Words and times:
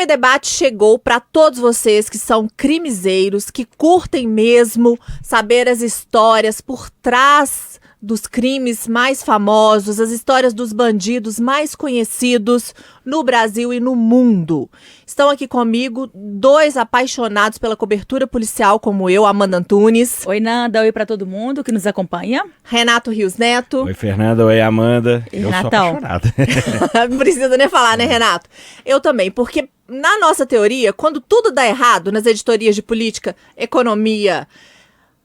Crime 0.00 0.06
Debate 0.06 0.48
chegou 0.48 0.98
para 0.98 1.20
todos 1.20 1.58
vocês 1.58 2.08
que 2.08 2.16
são 2.16 2.48
crimezeiros, 2.56 3.50
que 3.50 3.66
curtem 3.66 4.26
mesmo 4.26 4.98
saber 5.22 5.68
as 5.68 5.82
histórias 5.82 6.62
por 6.62 6.88
trás 6.88 7.78
dos 8.00 8.26
crimes 8.26 8.88
mais 8.88 9.22
famosos, 9.22 10.00
as 10.00 10.10
histórias 10.10 10.54
dos 10.54 10.72
bandidos 10.72 11.38
mais 11.38 11.74
conhecidos 11.74 12.74
no 13.04 13.22
Brasil 13.22 13.74
e 13.74 13.80
no 13.80 13.94
mundo. 13.94 14.70
Estão 15.06 15.28
aqui 15.28 15.46
comigo 15.46 16.10
dois 16.14 16.78
apaixonados 16.78 17.58
pela 17.58 17.76
cobertura 17.76 18.26
policial 18.26 18.80
como 18.80 19.10
eu, 19.10 19.26
Amanda 19.26 19.58
Antunes. 19.58 20.26
Oi, 20.26 20.40
Nanda. 20.40 20.80
Oi 20.80 20.92
para 20.92 21.04
todo 21.04 21.26
mundo 21.26 21.62
que 21.62 21.72
nos 21.72 21.86
acompanha. 21.86 22.42
Renato 22.64 23.10
Rios 23.10 23.36
Neto. 23.36 23.84
Oi, 23.84 23.92
Fernanda. 23.92 24.46
Oi, 24.46 24.62
Amanda. 24.62 25.22
E 25.30 25.42
eu 25.42 25.50
Renatão. 25.50 25.70
sou 25.70 25.98
apaixonado. 25.98 26.32
Não 27.10 27.18
precisa 27.18 27.54
nem 27.58 27.68
falar, 27.68 27.98
né, 27.98 28.06
Renato? 28.06 28.48
Eu 28.86 28.98
também, 28.98 29.30
porque 29.30 29.68
na 29.90 30.18
nossa 30.18 30.46
teoria, 30.46 30.92
quando 30.92 31.20
tudo 31.20 31.50
dá 31.50 31.66
errado 31.66 32.12
nas 32.12 32.24
editorias 32.24 32.76
de 32.76 32.82
política, 32.82 33.34
economia, 33.56 34.46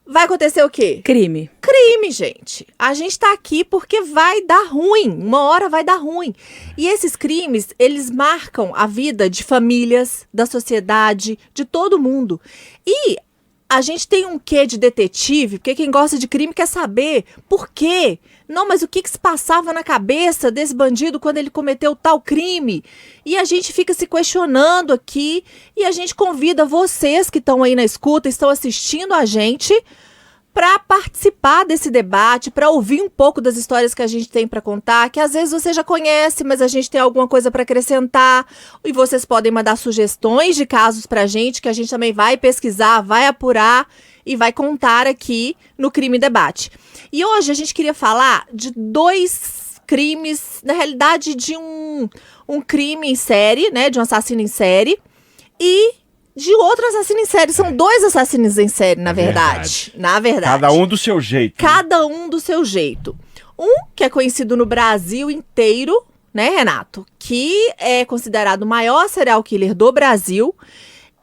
vai 0.05 0.23
acontecer 0.25 0.63
o 0.63 0.69
quê? 0.69 1.01
Crime. 1.03 1.49
crime, 1.61 2.11
gente. 2.11 2.65
A 2.77 2.93
gente 2.95 3.17
tá 3.17 3.31
aqui 3.31 3.63
porque 3.63 4.01
vai 4.01 4.41
dar 4.41 4.67
ruim. 4.67 5.09
Uma 5.09 5.43
hora 5.43 5.69
vai 5.69 5.83
dar 5.83 5.97
ruim. 5.97 6.33
E 6.75 6.87
esses 6.87 7.15
crimes, 7.15 7.69
eles 7.77 8.09
marcam 8.09 8.71
a 8.75 8.87
vida 8.87 9.29
de 9.29 9.43
famílias, 9.43 10.27
da 10.33 10.47
sociedade, 10.47 11.37
de 11.53 11.63
todo 11.63 11.99
mundo. 11.99 12.41
E 12.85 13.17
a 13.67 13.81
gente 13.81 14.07
tem 14.07 14.25
um 14.25 14.37
quê 14.37 14.65
de 14.67 14.77
detetive, 14.77 15.57
porque 15.57 15.73
quem 15.73 15.89
gosta 15.89 16.19
de 16.19 16.27
crime 16.27 16.53
quer 16.53 16.67
saber 16.67 17.25
por 17.49 17.69
quê. 17.69 18.19
Não, 18.47 18.67
mas 18.67 18.83
o 18.83 18.87
que, 18.87 19.01
que 19.01 19.09
se 19.09 19.17
passava 19.17 19.73
na 19.73 19.83
cabeça 19.83 20.51
desse 20.51 20.73
bandido 20.73 21.19
quando 21.19 21.37
ele 21.37 21.49
cometeu 21.49 21.95
tal 21.95 22.21
crime? 22.21 22.83
E 23.25 23.35
a 23.35 23.43
gente 23.43 23.73
fica 23.73 23.93
se 23.93 24.05
questionando 24.05 24.93
aqui 24.93 25.43
e 25.75 25.83
a 25.83 25.91
gente 25.91 26.13
convida 26.13 26.63
vocês 26.63 27.29
que 27.29 27.39
estão 27.39 27.63
aí 27.63 27.75
na 27.75 27.83
escuta, 27.83 28.29
estão 28.29 28.49
assistindo 28.49 29.13
a 29.13 29.25
gente, 29.25 29.73
para 30.55 30.79
participar 30.79 31.65
desse 31.65 31.91
debate, 31.91 32.49
para 32.49 32.69
ouvir 32.69 33.01
um 33.01 33.09
pouco 33.09 33.41
das 33.41 33.57
histórias 33.57 33.93
que 33.93 34.01
a 34.01 34.07
gente 34.07 34.29
tem 34.29 34.47
para 34.47 34.61
contar, 34.61 35.09
que 35.09 35.19
às 35.19 35.33
vezes 35.33 35.51
você 35.51 35.73
já 35.73 35.83
conhece, 35.83 36.45
mas 36.45 36.61
a 36.61 36.67
gente 36.69 36.89
tem 36.89 37.01
alguma 37.01 37.27
coisa 37.27 37.51
para 37.51 37.63
acrescentar. 37.63 38.47
E 38.81 38.93
vocês 38.93 39.25
podem 39.25 39.51
mandar 39.51 39.75
sugestões 39.75 40.55
de 40.55 40.65
casos 40.65 41.05
para 41.05 41.23
a 41.23 41.27
gente, 41.27 41.61
que 41.61 41.67
a 41.67 41.73
gente 41.73 41.89
também 41.89 42.13
vai 42.13 42.37
pesquisar, 42.37 43.01
vai 43.01 43.27
apurar 43.27 43.85
e 44.25 44.37
vai 44.37 44.53
contar 44.53 45.07
aqui 45.07 45.57
no 45.77 45.91
Crime 45.91 46.17
Debate. 46.17 46.71
E 47.11 47.25
hoje 47.25 47.51
a 47.51 47.53
gente 47.53 47.73
queria 47.73 47.93
falar 47.93 48.47
de 48.53 48.71
dois 48.71 49.81
crimes, 49.85 50.61
na 50.63 50.71
realidade 50.71 51.35
de 51.35 51.57
um, 51.57 52.07
um 52.47 52.61
crime 52.61 53.11
em 53.11 53.15
série, 53.15 53.69
né, 53.71 53.89
de 53.89 53.99
um 53.99 54.03
assassino 54.03 54.39
em 54.39 54.47
série, 54.47 54.97
e 55.59 56.04
de 56.35 56.53
outro 56.53 56.85
assassino 56.87 57.19
em 57.19 57.25
série. 57.25 57.53
São 57.53 57.71
dois 57.75 58.03
assassinos 58.03 58.57
em 58.57 58.67
série, 58.67 58.99
na 59.01 59.11
É 59.11 59.13
verdade. 59.13 59.93
Na 59.95 60.19
verdade. 60.19 60.45
Cada 60.61 60.71
um 60.73 60.85
do 60.87 60.97
seu 60.97 61.19
jeito. 61.21 61.55
Cada 61.57 62.05
um 62.05 62.27
do 62.29 62.39
seu 62.39 62.65
jeito. 62.65 63.15
Um 63.57 63.85
que 63.95 64.03
é 64.03 64.09
conhecido 64.09 64.57
no 64.57 64.65
Brasil 64.65 65.31
inteiro, 65.31 66.05
né, 66.33 66.49
Renato? 66.49 67.05
Que 67.17 67.73
é 67.77 68.03
considerado 68.03 68.63
o 68.63 68.67
maior 68.67 69.07
serial 69.07 69.41
killer 69.41 69.73
do 69.73 69.91
Brasil. 69.91 70.53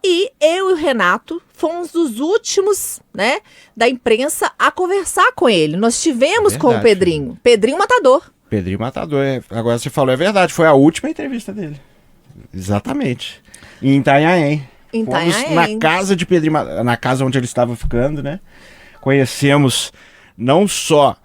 E 0.05 0.31
eu 0.41 0.71
e 0.71 0.73
o 0.73 0.77
Renato 0.77 1.41
fomos 1.53 1.93
dos 1.93 2.19
últimos, 2.19 3.01
né, 3.15 3.39
da 3.77 3.89
imprensa 3.89 4.51
a 4.59 4.71
conversar 4.73 5.31
com 5.33 5.49
ele. 5.49 5.77
Nós 5.77 6.03
tivemos 6.03 6.57
com 6.57 6.69
o 6.69 6.71
Verdade. 6.71 6.89
Pedrinho. 6.89 7.39
Pedrinho 7.43 7.79
Matador. 7.79 8.33
Pedrinho 8.51 8.81
Matador. 8.81 9.23
é- 9.23 9.43
Agora 9.51 9.79
você 9.79 9.89
falou, 9.91 10.13
é 10.13 10.17
verdade. 10.17 10.53
Foi 10.53 10.67
a 10.67 10.73
última 10.73 11.09
entrevista 11.09 11.53
dele. 11.53 11.81
Exatamente. 12.53 13.41
Em 13.81 13.99
Itanhaém. 13.99 14.67
Em 14.93 15.05
Fomos 15.05 15.37
Itanhaém. 15.37 15.75
na 15.75 15.81
casa 15.81 16.15
de 16.15 16.27
Pedrinho 16.27 16.53
na 16.85 16.97
casa 16.97 17.25
onde 17.25 17.39
ele 17.39 17.47
estava 17.47 17.75
ficando, 17.77 18.23
né? 18.23 18.41
Conhecemos 19.01 19.93
não 20.37 20.67
só 20.69 21.17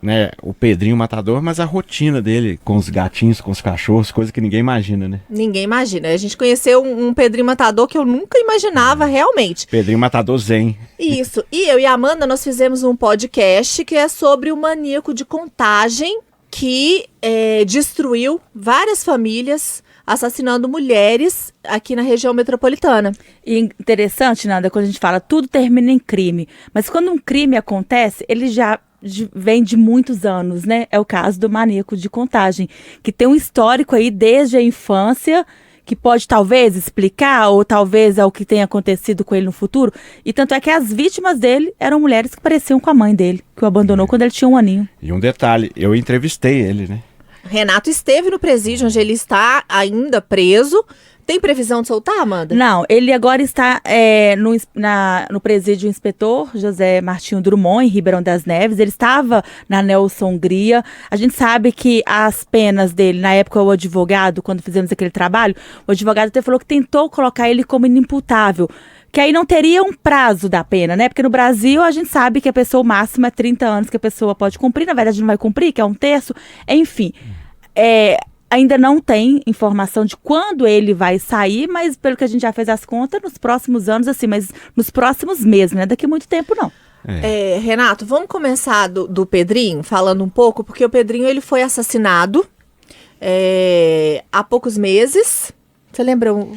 né, 0.00 0.30
o 0.42 0.54
Pedrinho 0.54 0.96
Matador, 0.96 1.42
mas 1.42 1.58
a 1.58 1.64
rotina 1.64 2.22
dele 2.22 2.58
com 2.64 2.76
os 2.76 2.88
gatinhos, 2.88 3.40
com 3.40 3.50
os 3.50 3.60
cachorros, 3.60 4.12
coisa 4.12 4.32
que 4.32 4.40
ninguém 4.40 4.60
imagina, 4.60 5.08
né? 5.08 5.20
Ninguém 5.28 5.64
imagina. 5.64 6.08
A 6.08 6.16
gente 6.16 6.36
conheceu 6.36 6.82
um, 6.82 7.08
um 7.08 7.14
Pedrinho 7.14 7.44
Matador 7.44 7.86
que 7.86 7.98
eu 7.98 8.04
nunca 8.04 8.38
imaginava 8.38 9.04
realmente. 9.06 9.66
Pedrinho 9.66 9.98
Matador 9.98 10.38
Zen. 10.38 10.76
Isso. 10.98 11.44
E 11.50 11.68
eu 11.68 11.78
e 11.78 11.86
a 11.86 11.92
Amanda, 11.92 12.26
nós 12.26 12.42
fizemos 12.42 12.82
um 12.82 12.94
podcast 12.94 13.84
que 13.84 13.96
é 13.96 14.08
sobre 14.08 14.52
o 14.52 14.56
maníaco 14.56 15.12
de 15.12 15.24
contagem 15.24 16.20
que 16.50 17.06
é, 17.20 17.64
destruiu 17.64 18.40
várias 18.54 19.04
famílias, 19.04 19.82
assassinando 20.12 20.68
mulheres 20.68 21.52
aqui 21.62 21.94
na 21.94 22.02
região 22.02 22.32
metropolitana. 22.32 23.12
E 23.46 23.58
interessante, 23.58 24.48
Nanda, 24.48 24.70
quando 24.70 24.84
a 24.84 24.86
gente 24.86 24.98
fala 24.98 25.20
tudo 25.20 25.46
termina 25.46 25.92
em 25.92 25.98
crime. 25.98 26.48
Mas 26.72 26.88
quando 26.88 27.10
um 27.10 27.18
crime 27.18 27.56
acontece, 27.56 28.24
ele 28.28 28.48
já 28.48 28.78
de- 29.02 29.28
vem 29.34 29.62
de 29.62 29.76
muitos 29.76 30.24
anos, 30.24 30.64
né? 30.64 30.86
É 30.90 30.98
o 30.98 31.04
caso 31.04 31.38
do 31.38 31.48
maníaco 31.50 31.96
de 31.96 32.08
contagem, 32.10 32.68
que 33.02 33.12
tem 33.12 33.28
um 33.28 33.34
histórico 33.34 33.94
aí 33.94 34.10
desde 34.10 34.56
a 34.56 34.62
infância, 34.62 35.46
que 35.84 35.94
pode 35.96 36.26
talvez 36.28 36.76
explicar, 36.76 37.48
ou 37.48 37.64
talvez 37.64 38.18
é 38.18 38.24
o 38.24 38.30
que 38.30 38.44
tenha 38.44 38.64
acontecido 38.64 39.24
com 39.24 39.34
ele 39.34 39.46
no 39.46 39.52
futuro. 39.52 39.92
E 40.24 40.32
tanto 40.34 40.52
é 40.52 40.60
que 40.60 40.68
as 40.68 40.92
vítimas 40.92 41.38
dele 41.38 41.72
eram 41.78 41.98
mulheres 42.00 42.34
que 42.34 42.40
pareciam 42.42 42.78
com 42.80 42.90
a 42.90 42.94
mãe 42.94 43.14
dele, 43.14 43.42
que 43.56 43.64
o 43.64 43.66
abandonou 43.66 44.06
quando 44.06 44.22
ele 44.22 44.30
tinha 44.30 44.48
um 44.48 44.56
aninho. 44.56 44.86
E 45.00 45.12
um 45.12 45.20
detalhe, 45.20 45.70
eu 45.76 45.94
entrevistei 45.94 46.60
ele, 46.60 46.86
né? 46.86 47.02
Renato 47.48 47.90
esteve 47.90 48.30
no 48.30 48.38
presídio 48.38 48.86
onde 48.86 48.98
ele 48.98 49.12
está 49.12 49.64
ainda 49.68 50.20
preso. 50.20 50.84
Tem 51.28 51.38
previsão 51.38 51.82
de 51.82 51.88
soltar, 51.88 52.20
Amanda? 52.20 52.54
Não, 52.54 52.86
ele 52.88 53.12
agora 53.12 53.42
está 53.42 53.82
é, 53.84 54.34
no, 54.36 54.56
na- 54.74 55.28
no 55.30 55.38
presídio 55.38 55.86
inspetor 55.86 56.48
José 56.54 57.02
Martinho 57.02 57.42
Drummond, 57.42 57.84
em 57.84 57.88
Ribeirão 57.90 58.22
das 58.22 58.46
Neves. 58.46 58.78
Ele 58.78 58.88
estava 58.88 59.44
na 59.68 59.82
Nelson 59.82 60.30
Hungria. 60.30 60.82
A 61.10 61.16
gente 61.16 61.34
sabe 61.34 61.70
que 61.70 62.02
as 62.06 62.44
penas 62.44 62.94
dele, 62.94 63.20
na 63.20 63.34
época, 63.34 63.60
o 63.60 63.70
advogado, 63.70 64.40
quando 64.42 64.62
fizemos 64.62 64.90
aquele 64.90 65.10
trabalho, 65.10 65.54
o 65.86 65.92
advogado 65.92 66.28
até 66.28 66.40
falou 66.40 66.58
que 66.58 66.64
tentou 66.64 67.10
colocar 67.10 67.50
ele 67.50 67.62
como 67.62 67.84
inimputável. 67.84 68.66
Que 69.12 69.20
aí 69.20 69.30
não 69.30 69.44
teria 69.44 69.82
um 69.82 69.92
prazo 69.92 70.48
da 70.48 70.64
pena, 70.64 70.96
né? 70.96 71.10
Porque 71.10 71.22
no 71.22 71.28
Brasil 71.28 71.82
a 71.82 71.90
gente 71.90 72.08
sabe 72.08 72.40
que 72.40 72.48
a 72.48 72.52
pessoa, 72.54 72.80
o 72.82 72.86
máximo 72.86 73.26
é 73.26 73.30
30 73.30 73.66
anos 73.66 73.90
que 73.90 73.96
a 73.98 74.00
pessoa 74.00 74.34
pode 74.34 74.58
cumprir. 74.58 74.86
Na 74.86 74.94
verdade, 74.94 75.20
não 75.20 75.26
vai 75.26 75.36
cumprir, 75.36 75.72
que 75.74 75.80
é 75.82 75.84
um 75.84 75.92
terço. 75.92 76.32
Enfim. 76.66 77.12
É, 77.76 78.16
ainda 78.50 78.78
não 78.78 79.00
tem 79.00 79.40
informação 79.46 80.04
de 80.04 80.16
quando 80.16 80.66
ele 80.66 80.94
vai 80.94 81.18
sair, 81.18 81.66
mas 81.68 81.96
pelo 81.96 82.16
que 82.16 82.24
a 82.24 82.26
gente 82.26 82.42
já 82.42 82.52
fez 82.52 82.68
as 82.68 82.84
contas, 82.84 83.20
nos 83.22 83.36
próximos 83.38 83.88
anos, 83.88 84.08
assim, 84.08 84.26
mas 84.26 84.50
nos 84.76 84.90
próximos 84.90 85.44
meses, 85.44 85.74
não 85.74 85.82
é 85.82 85.86
daqui 85.86 86.06
a 86.06 86.08
muito 86.08 86.26
tempo, 86.28 86.54
não. 86.56 86.70
É, 87.06 87.58
Renato, 87.62 88.04
vamos 88.04 88.26
começar 88.28 88.88
do, 88.88 89.06
do 89.06 89.24
Pedrinho, 89.24 89.82
falando 89.82 90.22
um 90.24 90.28
pouco, 90.28 90.64
porque 90.64 90.84
o 90.84 90.90
Pedrinho 90.90 91.26
ele 91.26 91.40
foi 91.40 91.62
assassinado 91.62 92.44
é, 93.20 94.24
há 94.32 94.42
poucos 94.44 94.76
meses. 94.76 95.52
Você 95.92 96.02
lembra? 96.02 96.34
um- 96.34 96.56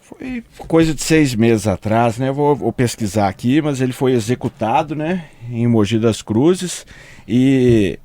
Foi 0.00 0.42
coisa 0.66 0.94
de 0.94 1.02
seis 1.02 1.34
meses 1.34 1.66
atrás, 1.66 2.18
né? 2.18 2.30
Vou, 2.32 2.54
vou 2.56 2.72
pesquisar 2.72 3.28
aqui, 3.28 3.60
mas 3.60 3.80
ele 3.80 3.92
foi 3.92 4.12
executado, 4.12 4.94
né? 4.94 5.26
Em 5.50 5.66
Mogi 5.66 5.98
das 5.98 6.22
Cruzes. 6.22 6.86
E 7.26 7.98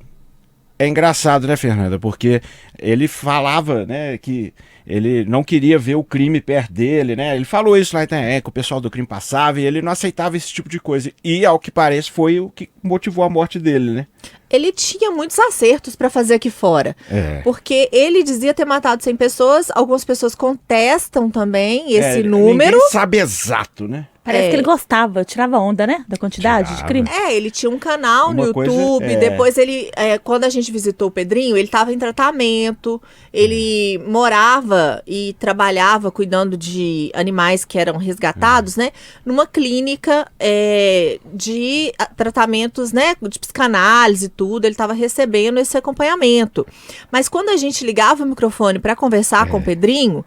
é 0.78 0.86
engraçado, 0.86 1.46
né, 1.46 1.56
Fernanda? 1.56 1.98
Porque 1.98 2.40
ele 2.78 3.08
falava, 3.08 3.86
né, 3.86 4.18
que 4.18 4.52
ele 4.86 5.24
não 5.24 5.42
queria 5.42 5.78
ver 5.78 5.94
o 5.94 6.04
crime 6.04 6.40
perto 6.40 6.72
dele, 6.72 7.16
né? 7.16 7.34
Ele 7.34 7.44
falou 7.44 7.76
isso 7.76 7.94
lá 7.96 8.02
em 8.02 8.04
Itanhaém, 8.04 8.40
que 8.40 8.48
o 8.48 8.52
pessoal 8.52 8.80
do 8.80 8.90
crime 8.90 9.06
passava 9.06 9.60
e 9.60 9.64
ele 9.64 9.80
não 9.80 9.92
aceitava 9.92 10.36
esse 10.36 10.52
tipo 10.52 10.68
de 10.68 10.78
coisa. 10.78 11.10
E, 11.22 11.44
ao 11.46 11.58
que 11.58 11.70
parece, 11.70 12.10
foi 12.10 12.38
o 12.40 12.50
que 12.50 12.68
motivou 12.82 13.24
a 13.24 13.30
morte 13.30 13.58
dele, 13.58 13.90
né? 13.92 14.06
Ele 14.50 14.70
tinha 14.72 15.10
muitos 15.10 15.38
acertos 15.38 15.96
para 15.96 16.08
fazer 16.08 16.34
aqui 16.34 16.50
fora. 16.50 16.94
É. 17.10 17.40
Porque 17.42 17.88
ele 17.90 18.22
dizia 18.22 18.54
ter 18.54 18.64
matado 18.64 19.02
100 19.02 19.16
pessoas, 19.16 19.68
algumas 19.74 20.04
pessoas 20.04 20.34
contestam 20.34 21.28
também 21.30 21.92
esse 21.92 22.20
É, 22.20 22.22
número. 22.22 22.76
Ninguém 22.76 22.90
sabe 22.90 23.18
exato, 23.18 23.88
né? 23.88 24.06
Parece 24.22 24.44
É. 24.46 24.48
que 24.50 24.56
ele 24.56 24.62
gostava, 24.62 25.22
tirava 25.22 25.58
onda, 25.58 25.86
né? 25.86 26.02
Da 26.08 26.16
quantidade 26.16 26.68
de 26.68 26.74
Tirava. 26.76 26.88
crime. 26.88 27.08
É, 27.10 27.34
ele 27.34 27.50
tinha 27.50 27.68
um 27.68 27.78
canal 27.78 28.32
no 28.32 28.44
Uma 28.44 28.52
coisa, 28.54 28.72
YouTube. 28.72 29.04
é. 29.12 29.16
Depois 29.16 29.58
ele, 29.58 29.90
é, 29.96 30.16
quando 30.18 30.44
a 30.44 30.48
gente 30.48 30.72
visitou 30.72 31.08
o 31.08 31.10
Pedrinho, 31.10 31.56
ele 31.58 31.66
estava 31.66 31.92
em 31.92 31.98
tratamento. 31.98 33.02
Ele 33.32 33.98
morava 34.06 34.73
e 35.06 35.34
trabalhava 35.38 36.10
cuidando 36.10 36.56
de 36.56 37.10
animais 37.14 37.64
que 37.64 37.78
eram 37.78 37.96
resgatados, 37.96 38.76
né? 38.76 38.90
Numa 39.24 39.46
clínica 39.46 40.26
é, 40.38 41.18
de 41.32 41.92
ah, 41.98 42.06
tratamentos, 42.06 42.92
né? 42.92 43.14
De 43.22 43.38
psicanálise 43.38 44.26
e 44.26 44.28
tudo. 44.28 44.64
Ele 44.64 44.72
estava 44.72 44.92
recebendo 44.92 45.58
esse 45.58 45.76
acompanhamento. 45.76 46.66
Mas 47.10 47.28
quando 47.28 47.48
a 47.50 47.56
gente 47.56 47.84
ligava 47.84 48.24
o 48.24 48.26
microfone 48.26 48.78
para 48.78 48.94
conversar 48.94 49.48
com 49.48 49.58
o 49.58 49.62
Pedrinho, 49.62 50.24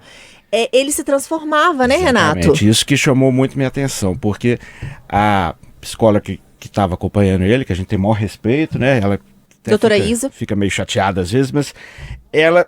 é, 0.52 0.70
ele 0.72 0.92
se 0.92 1.04
transformava, 1.04 1.88
né, 1.88 1.98
Renato? 1.98 2.40
Exatamente, 2.40 2.68
Isso 2.68 2.86
que 2.86 2.96
chamou 2.96 3.32
muito 3.32 3.56
minha 3.56 3.68
atenção, 3.68 4.16
porque 4.16 4.58
a 5.10 5.56
psicóloga 5.82 6.22
que 6.22 6.40
estava 6.62 6.96
acompanhando 6.96 7.44
ele, 7.44 7.66
que 7.66 7.74
a 7.74 7.76
gente 7.76 7.88
tem 7.88 8.00
maior 8.00 8.14
respeito, 8.14 8.80
né? 8.80 9.00
Ela 9.00 9.20
Doutora 9.64 9.96
fica, 9.96 10.08
Isa. 10.08 10.30
Fica 10.30 10.56
meio 10.56 10.72
chateada 10.72 11.22
às 11.22 11.32
vezes, 11.32 11.52
mas 11.52 11.74
ela 12.32 12.68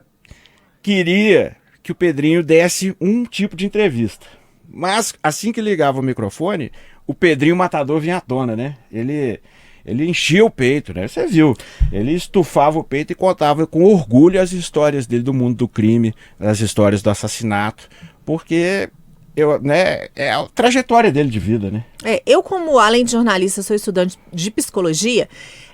queria 0.81 1.55
que 1.89 1.91
o 1.91 1.95
Pedrinho 1.95 2.43
desse 2.43 2.95
um 3.01 3.25
tipo 3.25 3.55
de 3.55 3.65
entrevista. 3.65 4.27
Mas 4.71 5.15
assim 5.23 5.51
que 5.51 5.59
ligava 5.59 5.99
o 5.99 6.03
microfone, 6.03 6.71
o 7.07 7.15
Pedrinho 7.15 7.55
Matador 7.55 7.99
vinha 7.99 8.17
à 8.17 8.21
tona, 8.21 8.55
né? 8.55 8.77
Ele 8.91 9.39
ele 9.83 10.07
enchia 10.07 10.45
o 10.45 10.51
peito, 10.51 10.93
né? 10.93 11.07
Você 11.07 11.25
viu. 11.25 11.55
Ele 11.91 12.13
estufava 12.13 12.77
o 12.77 12.83
peito 12.83 13.11
e 13.11 13.15
contava 13.15 13.65
com 13.65 13.83
orgulho 13.83 14.39
as 14.39 14.51
histórias 14.51 15.07
dele 15.07 15.23
do 15.23 15.33
mundo 15.33 15.57
do 15.57 15.67
crime, 15.67 16.13
as 16.39 16.59
histórias 16.59 17.01
do 17.01 17.09
assassinato, 17.09 17.89
porque 18.23 18.89
eu, 19.35 19.61
né, 19.61 20.07
é 20.15 20.31
a 20.31 20.45
trajetória 20.53 21.11
dele 21.11 21.29
de 21.29 21.39
vida, 21.39 21.69
né? 21.71 21.85
É, 22.03 22.21
eu, 22.25 22.41
como 22.41 22.77
além 22.79 23.05
de 23.05 23.11
jornalista, 23.11 23.61
sou 23.61 23.75
estudante 23.75 24.17
de 24.33 24.51
psicologia, 24.51 25.27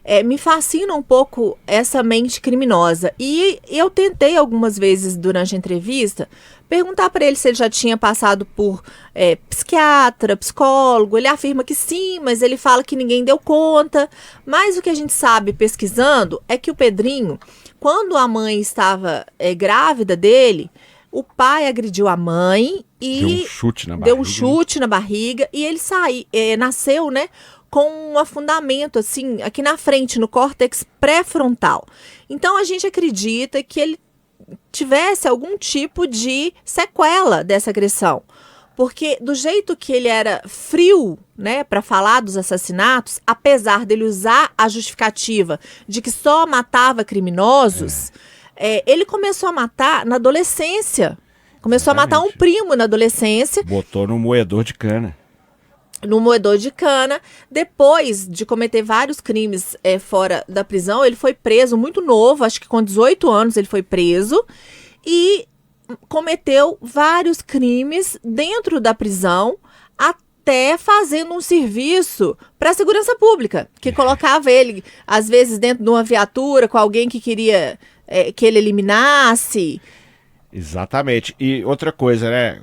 é, 0.03 0.21
me 0.21 0.37
fascina 0.37 0.93
um 0.93 1.01
pouco 1.01 1.57
essa 1.65 2.03
mente 2.03 2.39
criminosa. 2.39 3.11
E 3.19 3.59
eu 3.67 3.89
tentei 3.89 4.37
algumas 4.37 4.77
vezes 4.77 5.17
durante 5.17 5.55
a 5.55 5.57
entrevista 5.57 6.29
perguntar 6.69 7.09
para 7.09 7.25
ele 7.25 7.35
se 7.35 7.47
ele 7.47 7.55
já 7.55 7.69
tinha 7.69 7.97
passado 7.97 8.45
por 8.45 8.83
é, 9.13 9.35
psiquiatra, 9.49 10.37
psicólogo. 10.37 11.17
Ele 11.17 11.27
afirma 11.27 11.63
que 11.63 11.73
sim, 11.73 12.19
mas 12.19 12.43
ele 12.43 12.55
fala 12.55 12.83
que 12.83 12.95
ninguém 12.95 13.23
deu 13.23 13.39
conta. 13.39 14.07
Mas 14.45 14.77
o 14.77 14.81
que 14.81 14.89
a 14.89 14.95
gente 14.95 15.11
sabe 15.11 15.51
pesquisando 15.53 16.39
é 16.47 16.55
que 16.55 16.69
o 16.69 16.75
Pedrinho, 16.75 17.39
quando 17.79 18.15
a 18.15 18.27
mãe 18.27 18.59
estava 18.59 19.25
é, 19.39 19.55
grávida 19.55 20.15
dele, 20.15 20.69
o 21.11 21.23
pai 21.23 21.67
agrediu 21.67 22.07
a 22.07 22.15
mãe 22.15 22.84
e 23.05 23.19
deu 23.19 23.29
um 23.29 23.45
chute 23.45 23.87
na 23.87 23.97
barriga. 23.97 24.05
Deu 24.05 24.21
um 24.21 24.23
chute 24.23 24.79
na 24.79 24.87
barriga 24.87 25.49
e 25.53 25.65
ele 25.65 25.79
saiu, 25.79 26.25
é, 26.33 26.57
nasceu, 26.57 27.11
né, 27.11 27.29
com 27.69 28.13
um 28.13 28.17
afundamento 28.17 28.99
assim 28.99 29.41
aqui 29.41 29.61
na 29.61 29.77
frente 29.77 30.19
no 30.19 30.27
córtex 30.27 30.85
pré-frontal. 30.99 31.85
Então 32.29 32.57
a 32.57 32.63
gente 32.63 32.87
acredita 32.87 33.61
que 33.61 33.79
ele 33.79 33.99
tivesse 34.71 35.27
algum 35.27 35.57
tipo 35.57 36.07
de 36.07 36.53
sequela 36.63 37.43
dessa 37.43 37.69
agressão. 37.69 38.23
Porque 38.75 39.17
do 39.21 39.33
jeito 39.33 39.75
que 39.75 39.93
ele 39.93 40.09
era 40.09 40.41
frio, 40.45 41.17
né, 41.37 41.63
para 41.63 41.81
falar 41.81 42.21
dos 42.21 42.35
assassinatos, 42.35 43.21
apesar 43.25 43.85
dele 43.85 44.03
usar 44.03 44.51
a 44.57 44.67
justificativa 44.67 45.59
de 45.87 46.01
que 46.01 46.11
só 46.11 46.45
matava 46.45 47.05
criminosos, 47.05 48.09
é. 48.09 48.35
É, 48.57 48.83
ele 48.85 49.05
começou 49.05 49.49
a 49.49 49.51
matar 49.51 50.05
na 50.05 50.15
adolescência. 50.15 51.17
Começou 51.65 51.95
Exatamente. 51.95 52.13
a 52.13 52.19
matar 52.19 52.29
um 52.29 52.31
primo 52.37 52.75
na 52.75 52.83
adolescência. 52.83 53.63
Botou 53.63 54.05
no 54.05 54.19
moedor 54.19 54.63
de 54.63 54.75
cana 54.75 55.17
no 56.05 56.19
moedor 56.19 56.59
de 56.59 56.69
cana. 56.69 57.19
Depois 57.49 58.27
de 58.29 58.45
cometer 58.45 58.83
vários 58.83 59.19
crimes 59.19 59.75
é, 59.83 59.97
fora 59.97 60.45
da 60.47 60.63
prisão, 60.63 61.03
ele 61.03 61.15
foi 61.15 61.33
preso 61.33 61.75
muito 61.75 61.99
novo, 62.01 62.43
acho 62.43 62.61
que 62.61 62.67
com 62.67 62.83
18 62.83 63.27
anos 63.27 63.57
ele 63.57 63.65
foi 63.65 63.81
preso. 63.81 64.45
E 65.03 65.47
cometeu 66.07 66.77
vários 66.79 67.41
crimes 67.41 68.19
dentro 68.23 68.79
da 68.79 68.93
prisão, 68.93 69.57
até 69.97 70.77
fazendo 70.77 71.33
um 71.33 71.41
serviço 71.41 72.37
para 72.59 72.69
a 72.69 72.75
segurança 72.75 73.15
pública, 73.15 73.67
que 73.81 73.89
colocava 73.91 74.51
ele, 74.51 74.83
às 75.07 75.27
vezes, 75.27 75.57
dentro 75.57 75.83
de 75.83 75.89
uma 75.89 76.03
viatura 76.03 76.67
com 76.67 76.77
alguém 76.77 77.09
que 77.09 77.19
queria 77.19 77.79
é, 78.05 78.31
que 78.31 78.45
ele 78.45 78.59
eliminasse. 78.59 79.81
Exatamente. 80.55 81.35
E 81.37 81.65
outra 81.65 81.91
coisa, 81.91 82.29
né? 82.29 82.59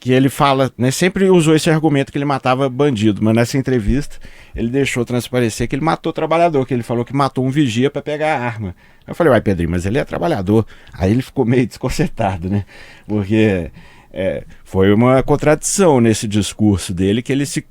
que 0.00 0.12
ele 0.12 0.30
fala, 0.30 0.72
né, 0.78 0.90
sempre 0.90 1.28
usou 1.28 1.54
esse 1.54 1.68
argumento 1.68 2.10
que 2.10 2.16
ele 2.16 2.24
matava 2.24 2.70
bandido, 2.70 3.22
mas 3.22 3.34
nessa 3.34 3.58
entrevista 3.58 4.16
ele 4.56 4.70
deixou 4.70 5.04
transparecer 5.04 5.68
que 5.68 5.76
ele 5.76 5.84
matou 5.84 6.10
trabalhador, 6.10 6.66
que 6.66 6.72
ele 6.72 6.82
falou 6.82 7.04
que 7.04 7.14
matou 7.14 7.44
um 7.44 7.50
vigia 7.50 7.90
para 7.90 8.00
pegar 8.00 8.34
a 8.34 8.40
arma. 8.40 8.74
Eu 9.06 9.14
falei, 9.14 9.30
uai 9.30 9.42
Pedrinho, 9.42 9.70
mas 9.70 9.84
ele 9.84 9.98
é 9.98 10.04
trabalhador. 10.04 10.66
Aí 10.94 11.10
ele 11.10 11.20
ficou 11.20 11.44
meio 11.44 11.66
desconcertado, 11.66 12.48
né? 12.48 12.64
Porque 13.06 13.70
é, 14.10 14.44
foi 14.64 14.90
uma 14.90 15.22
contradição 15.22 16.00
nesse 16.00 16.26
discurso 16.26 16.94
dele 16.94 17.20
que 17.20 17.30
ele 17.30 17.44
se. 17.44 17.66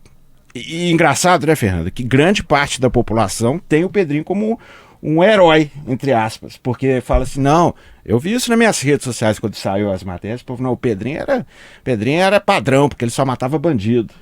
E, 0.53 0.91
engraçado, 0.91 1.47
né, 1.47 1.55
Fernanda? 1.55 1.89
Que 1.89 2.03
grande 2.03 2.43
parte 2.43 2.79
da 2.79 2.91
população 2.91 3.57
tem 3.57 3.83
o 3.83 3.89
Pedrinho 3.89 4.23
como 4.23 4.59
um 5.01 5.23
herói, 5.23 5.71
entre 5.87 6.11
aspas, 6.11 6.57
porque 6.57 7.01
fala 7.01 7.23
assim, 7.23 7.39
não, 7.39 7.73
eu 8.05 8.19
vi 8.19 8.33
isso 8.33 8.49
nas 8.49 8.59
minhas 8.59 8.81
redes 8.81 9.05
sociais 9.05 9.39
quando 9.39 9.55
saiu 9.55 9.91
as 9.91 10.03
matérias, 10.03 10.41
o 10.41 10.45
povo, 10.45 10.61
não, 10.61 10.73
o 10.73 10.77
Pedrinho 10.77 11.19
era, 11.19 11.47
Pedrinho 11.83 12.21
era 12.21 12.39
padrão, 12.39 12.89
porque 12.89 13.05
ele 13.05 13.11
só 13.11 13.25
matava 13.25 13.57
bandido. 13.57 14.13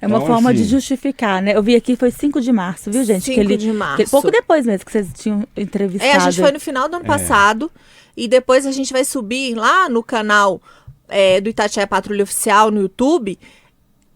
É 0.00 0.06
uma 0.06 0.16
então, 0.16 0.26
forma 0.26 0.50
assim, 0.50 0.62
de 0.62 0.68
justificar, 0.68 1.40
né? 1.40 1.56
Eu 1.56 1.62
vi 1.62 1.76
aqui, 1.76 1.94
foi 1.94 2.10
5 2.10 2.40
de 2.40 2.50
março, 2.50 2.90
viu, 2.90 3.04
gente? 3.04 3.24
5 3.24 3.38
ele, 3.38 3.56
de 3.56 3.72
março. 3.72 4.04
Que, 4.04 4.10
pouco 4.10 4.32
depois 4.32 4.66
mesmo 4.66 4.84
que 4.84 4.90
vocês 4.90 5.06
tinham 5.14 5.46
entrevistado. 5.56 6.10
É, 6.10 6.16
a 6.16 6.18
gente 6.18 6.40
foi 6.40 6.50
no 6.50 6.58
final 6.58 6.88
do 6.88 6.96
ano 6.96 7.04
é. 7.04 7.06
passado, 7.06 7.70
e 8.16 8.26
depois 8.26 8.66
a 8.66 8.72
gente 8.72 8.92
vai 8.92 9.04
subir 9.04 9.54
lá 9.54 9.88
no 9.88 10.02
canal 10.02 10.60
é, 11.08 11.40
do 11.40 11.48
Itatiaia 11.48 11.86
Patrulha 11.86 12.24
Oficial 12.24 12.70
no 12.70 12.80
YouTube, 12.82 13.38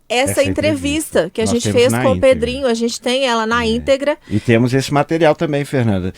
essa, 0.09 0.33
essa 0.33 0.45
entrevista, 0.45 1.21
entrevista, 1.21 1.31
que 1.33 1.41
a 1.41 1.45
Nós 1.45 1.53
gente 1.53 1.73
fez 1.73 1.93
com 1.93 1.99
íntegra. 1.99 2.17
o 2.17 2.21
Pedrinho, 2.21 2.67
a 2.67 2.75
gente 2.75 3.01
tem 3.01 3.27
ela 3.27 3.47
na 3.47 3.65
é. 3.65 3.69
íntegra. 3.69 4.17
E 4.29 4.39
temos 4.39 4.73
esse 4.73 4.93
material 4.93 5.35
também, 5.35 5.65
Fernanda, 5.65 6.13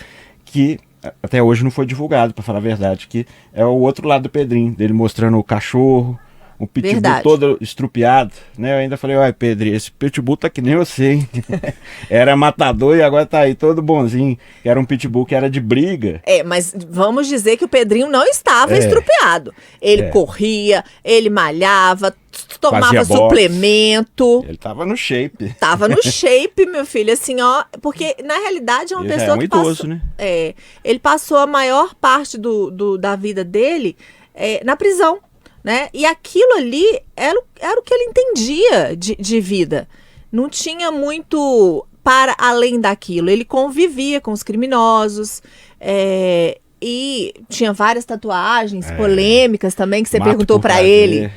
que 0.44 0.78
até 1.22 1.42
hoje 1.42 1.64
não 1.64 1.70
foi 1.70 1.86
divulgado, 1.86 2.34
para 2.34 2.42
falar 2.42 2.58
a 2.58 2.62
verdade, 2.62 3.06
que 3.06 3.26
é 3.52 3.64
o 3.64 3.78
outro 3.78 4.06
lado 4.06 4.24
do 4.24 4.30
Pedrinho, 4.30 4.74
dele 4.74 4.92
mostrando 4.92 5.38
o 5.38 5.44
cachorro, 5.44 6.18
o 6.58 6.66
pitbull 6.66 6.94
Verdade. 6.94 7.22
todo 7.22 7.56
estrupiado, 7.60 8.32
né? 8.56 8.72
Eu 8.72 8.78
ainda 8.78 8.96
falei, 8.96 9.16
olha, 9.16 9.32
Pedro, 9.32 9.68
esse 9.68 9.92
pitbull 9.92 10.36
tá 10.36 10.50
que 10.50 10.60
nem 10.60 10.74
você, 10.74 11.12
hein? 11.12 11.28
era 12.10 12.36
matador 12.36 12.96
e 12.96 13.02
agora 13.02 13.24
tá 13.24 13.40
aí 13.40 13.54
todo 13.54 13.80
bonzinho. 13.80 14.36
Era 14.64 14.78
um 14.78 14.84
pitbull 14.84 15.24
que 15.24 15.36
era 15.36 15.48
de 15.48 15.60
briga. 15.60 16.20
É, 16.26 16.42
mas 16.42 16.74
vamos 16.88 17.28
dizer 17.28 17.56
que 17.56 17.64
o 17.64 17.68
Pedrinho 17.68 18.08
não 18.08 18.24
estava 18.24 18.74
é. 18.74 18.78
estrupiado. 18.78 19.54
Ele 19.80 20.02
é. 20.02 20.08
corria, 20.08 20.84
ele 21.04 21.30
malhava, 21.30 22.12
tomava 22.60 23.04
suplemento. 23.04 24.44
Ele 24.48 24.58
tava 24.58 24.84
no 24.84 24.96
shape. 24.96 25.54
Tava 25.60 25.86
no 25.86 26.02
shape, 26.02 26.66
meu 26.66 26.84
filho, 26.84 27.12
assim, 27.12 27.40
ó, 27.40 27.64
porque 27.80 28.16
na 28.24 28.34
realidade 28.34 28.94
é 28.94 28.96
uma 28.96 29.06
ele 29.06 29.14
pessoa 29.14 29.30
é 29.30 29.34
um 29.34 29.38
que 29.38 29.44
idoso, 29.44 29.68
passou, 29.68 29.88
né? 29.88 30.02
É, 30.18 30.54
ele 30.82 30.98
passou 30.98 31.38
a 31.38 31.46
maior 31.46 31.94
parte 31.94 32.36
do, 32.36 32.68
do 32.68 32.98
da 32.98 33.14
vida 33.14 33.44
dele 33.44 33.96
é, 34.34 34.62
na 34.64 34.76
prisão 34.76 35.20
né? 35.68 35.90
E 35.92 36.06
aquilo 36.06 36.54
ali 36.54 36.98
era, 37.14 37.38
era 37.60 37.78
o 37.78 37.82
que 37.82 37.92
ele 37.92 38.04
entendia 38.04 38.96
de, 38.96 39.14
de 39.16 39.38
vida. 39.38 39.86
Não 40.32 40.48
tinha 40.48 40.90
muito 40.90 41.86
para 42.02 42.34
além 42.38 42.80
daquilo. 42.80 43.28
Ele 43.28 43.44
convivia 43.44 44.18
com 44.18 44.32
os 44.32 44.42
criminosos. 44.42 45.42
É, 45.78 46.58
e 46.80 47.34
tinha 47.50 47.74
várias 47.74 48.06
tatuagens 48.06 48.90
é. 48.90 48.96
polêmicas 48.96 49.74
também 49.74 50.02
que 50.02 50.08
você 50.08 50.18
Mato 50.18 50.30
perguntou 50.30 50.58
para 50.58 50.82
ele. 50.82 51.30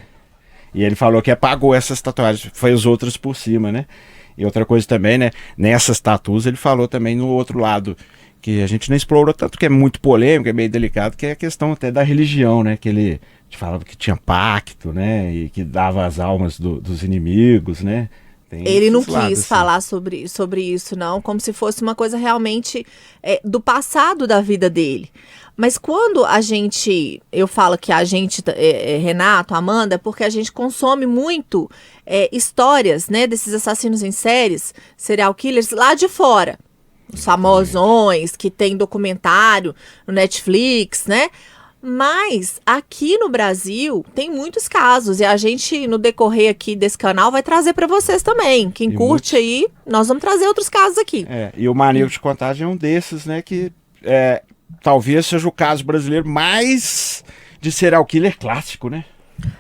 E 0.74 0.82
ele 0.82 0.96
falou 0.96 1.22
que 1.22 1.30
apagou 1.30 1.76
essas 1.76 2.02
tatuagens, 2.02 2.50
foi 2.54 2.72
os 2.72 2.86
outros 2.86 3.18
por 3.18 3.36
cima, 3.36 3.70
né? 3.70 3.86
E 4.38 4.46
outra 4.46 4.66
coisa 4.66 4.88
também, 4.88 5.18
né? 5.18 5.32
Nessas 5.58 6.00
tatuas 6.00 6.46
ele 6.46 6.56
falou 6.56 6.88
também 6.88 7.18
no 7.18 7.28
outro 7.28 7.60
lado 7.60 7.98
que 8.42 8.62
a 8.64 8.68
gente 8.68 8.90
não 8.90 8.96
explorou 8.96 9.34
tanto 9.34 9.60
que 9.60 9.66
é 9.66 9.70
muito 9.70 10.00
polêmico, 10.00 10.48
é 10.48 10.54
meio 10.54 10.70
delicado, 10.70 11.18
que 11.18 11.26
é 11.26 11.32
a 11.32 11.36
questão 11.36 11.74
até 11.74 11.92
da 11.92 12.02
religião, 12.02 12.64
né? 12.64 12.78
Que 12.78 12.88
ele 12.88 13.22
falava 13.58 13.84
que 13.84 13.96
tinha 13.96 14.18
pacto, 14.18 14.92
né? 14.92 15.34
E 15.34 15.50
que 15.50 15.64
dava 15.64 16.06
as 16.06 16.20
almas 16.20 16.60
do, 16.60 16.80
dos 16.80 17.04
inimigos, 17.04 17.82
né? 17.82 18.10
Tem 18.52 18.68
ele 18.68 18.90
não 18.90 19.02
quis 19.02 19.14
lados, 19.14 19.40
assim. 19.40 19.48
falar 19.48 19.82
sobre, 19.82 20.28
sobre 20.28 20.62
isso, 20.62 20.94
não, 20.94 21.22
como 21.22 21.40
se 21.40 21.54
fosse 21.54 21.82
uma 21.82 21.96
coisa 21.96 22.18
realmente 22.18 22.86
é, 23.24 23.40
do 23.46 23.62
passado 23.62 24.28
da 24.28 24.42
vida 24.42 24.70
dele. 24.70 25.10
Mas 25.56 25.78
quando 25.78 26.26
a 26.26 26.42
gente, 26.42 27.22
eu 27.32 27.48
falo 27.48 27.78
que 27.78 27.94
a 27.94 28.04
gente, 28.04 28.44
é, 28.48 28.96
é, 28.96 28.98
Renato, 28.98 29.56
Amanda, 29.56 29.96
é 29.96 29.98
porque 29.98 30.26
a 30.26 30.30
gente 30.30 30.52
consome 30.52 31.06
muito 31.06 31.70
é, 32.06 32.30
histórias, 32.30 33.08
né, 33.08 33.26
desses 33.26 33.54
assassinos 33.54 34.04
em 34.04 34.12
séries, 34.12 34.74
serial 34.98 35.34
killers 35.34 35.72
lá 35.72 35.94
de 35.94 36.10
fora. 36.10 36.60
Os 37.14 37.24
famosões, 37.24 38.36
que 38.36 38.50
tem 38.50 38.76
documentário 38.76 39.74
no 40.08 40.14
Netflix, 40.14 41.06
né? 41.06 41.30
Mas 41.82 42.62
aqui 42.66 43.18
no 43.18 43.28
Brasil 43.28 44.06
tem 44.14 44.30
muitos 44.30 44.68
casos 44.68 45.20
e 45.20 45.26
a 45.26 45.36
gente 45.36 45.88
no 45.88 45.98
decorrer 45.98 46.52
aqui 46.52 46.76
desse 46.76 46.98
canal 46.98 47.32
vai 47.32 47.42
trazer 47.42 47.74
para 47.74 47.88
vocês 47.88 48.22
também. 48.22 48.70
Quem 48.70 48.90
e 48.90 48.94
curte 48.94 49.34
muitos... 49.34 49.34
aí, 49.34 49.68
nós 49.86 50.08
vamos 50.08 50.22
trazer 50.22 50.46
outros 50.48 50.70
casos 50.70 50.98
aqui. 50.98 51.26
É, 51.28 51.52
e 51.58 51.68
o 51.68 51.74
maníaco 51.74 52.12
de 52.12 52.20
contagem 52.20 52.66
é 52.66 52.70
um 52.70 52.78
desses, 52.78 53.26
né, 53.26 53.42
que 53.42 53.72
é, 54.04 54.44
talvez 54.84 55.26
seja 55.26 55.48
o 55.48 55.52
caso 55.52 55.84
brasileiro 55.84 56.28
mais 56.28 57.24
de 57.60 57.72
serial 57.72 58.06
killer 58.06 58.38
clássico, 58.38 58.90
né? 58.90 59.06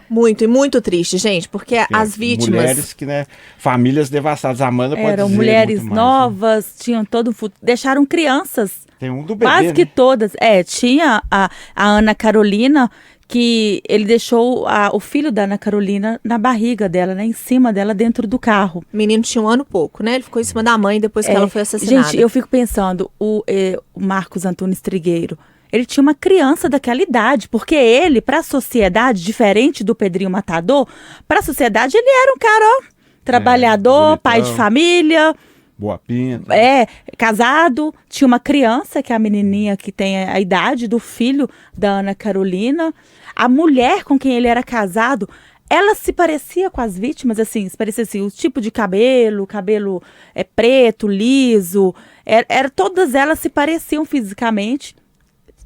Muito, 0.09 0.43
e 0.43 0.47
muito 0.47 0.81
triste, 0.81 1.17
gente, 1.17 1.47
porque 1.47 1.75
é, 1.75 1.87
as 1.91 2.15
vítimas. 2.15 2.61
Mulheres 2.61 2.93
que, 2.93 3.05
né? 3.05 3.25
Famílias 3.57 4.09
devastadas. 4.09 4.61
Amanda 4.61 4.95
pode 4.95 5.07
Eram 5.07 5.29
mulheres 5.29 5.81
mais, 5.81 5.95
novas, 5.95 6.65
né? 6.65 6.71
tinham 6.79 7.05
todo. 7.05 7.33
Deixaram 7.61 8.05
crianças 8.05 8.81
tem 9.01 9.09
um 9.09 9.23
do 9.23 9.33
bebê, 9.33 9.51
Quase 9.51 9.67
né? 9.69 9.73
que 9.73 9.83
todas. 9.83 10.33
É, 10.39 10.63
tinha 10.63 11.23
a, 11.31 11.49
a 11.75 11.87
Ana 11.87 12.13
Carolina, 12.13 12.87
que 13.27 13.81
ele 13.89 14.05
deixou 14.05 14.67
a, 14.67 14.91
o 14.93 14.99
filho 14.99 15.31
da 15.31 15.45
Ana 15.45 15.57
Carolina 15.57 16.21
na 16.23 16.37
barriga 16.37 16.87
dela, 16.87 17.15
né? 17.15 17.25
Em 17.25 17.33
cima 17.33 17.73
dela, 17.73 17.95
dentro 17.95 18.27
do 18.27 18.37
carro. 18.37 18.83
O 18.93 18.95
menino 18.95 19.23
tinha 19.23 19.41
um 19.41 19.47
ano 19.47 19.65
pouco, 19.65 20.03
né? 20.03 20.13
Ele 20.13 20.23
ficou 20.23 20.39
em 20.39 20.45
cima 20.45 20.61
da 20.61 20.77
mãe 20.77 21.01
depois 21.01 21.25
que 21.25 21.31
é, 21.31 21.35
ela 21.35 21.47
foi 21.47 21.63
assassinada. 21.63 22.09
Gente, 22.09 22.21
eu 22.21 22.29
fico 22.29 22.47
pensando, 22.47 23.09
o, 23.19 23.43
é, 23.47 23.75
o 23.91 23.99
Marcos 23.99 24.45
Antunes 24.45 24.81
Trigueiro, 24.81 25.35
ele 25.71 25.85
tinha 25.85 26.01
uma 26.01 26.13
criança 26.13 26.67
daquela 26.67 27.01
idade, 27.01 27.47
porque 27.49 27.75
ele, 27.75 28.21
para 28.21 28.39
a 28.39 28.43
sociedade, 28.43 29.23
diferente 29.23 29.83
do 29.83 29.95
Pedrinho 29.95 30.29
Matador, 30.29 30.87
para 31.27 31.39
a 31.39 31.43
sociedade 31.43 31.95
ele 31.97 32.09
era 32.09 32.33
um 32.33 32.37
cara 32.37 32.65
ó, 32.65 32.83
trabalhador, 33.23 34.13
É, 34.13 34.17
pai 34.17 34.41
de 34.41 34.51
família, 34.53 35.33
Boa 35.77 35.97
pinta. 35.97 36.53
é, 36.53 36.85
casado, 37.17 37.93
tinha 38.09 38.27
uma 38.27 38.39
criança, 38.39 39.01
que 39.01 39.11
é 39.11 39.15
a 39.15 39.19
menininha 39.19 39.75
que 39.77 39.91
tem 39.91 40.23
a, 40.23 40.33
a 40.33 40.39
idade 40.39 40.87
do 40.87 40.99
filho 40.99 41.49
da 41.75 41.89
Ana 41.99 42.13
Carolina. 42.13 42.93
A 43.35 43.47
mulher 43.47 44.03
com 44.03 44.19
quem 44.19 44.33
ele 44.35 44.47
era 44.47 44.61
casado, 44.61 45.27
ela 45.69 45.95
se 45.95 46.11
parecia 46.11 46.69
com 46.69 46.81
as 46.81 46.99
vítimas, 46.99 47.39
assim, 47.39 47.67
se 47.69 47.77
parecia 47.77 48.03
assim, 48.03 48.21
o 48.21 48.29
tipo 48.29 48.59
de 48.59 48.69
cabelo, 48.69 49.47
cabelo 49.47 50.03
é 50.35 50.43
preto, 50.43 51.07
liso, 51.07 51.95
era, 52.25 52.45
era- 52.49 52.69
todas 52.69 53.15
elas 53.15 53.39
se 53.39 53.49
pareciam 53.49 54.03
fisicamente 54.03 54.95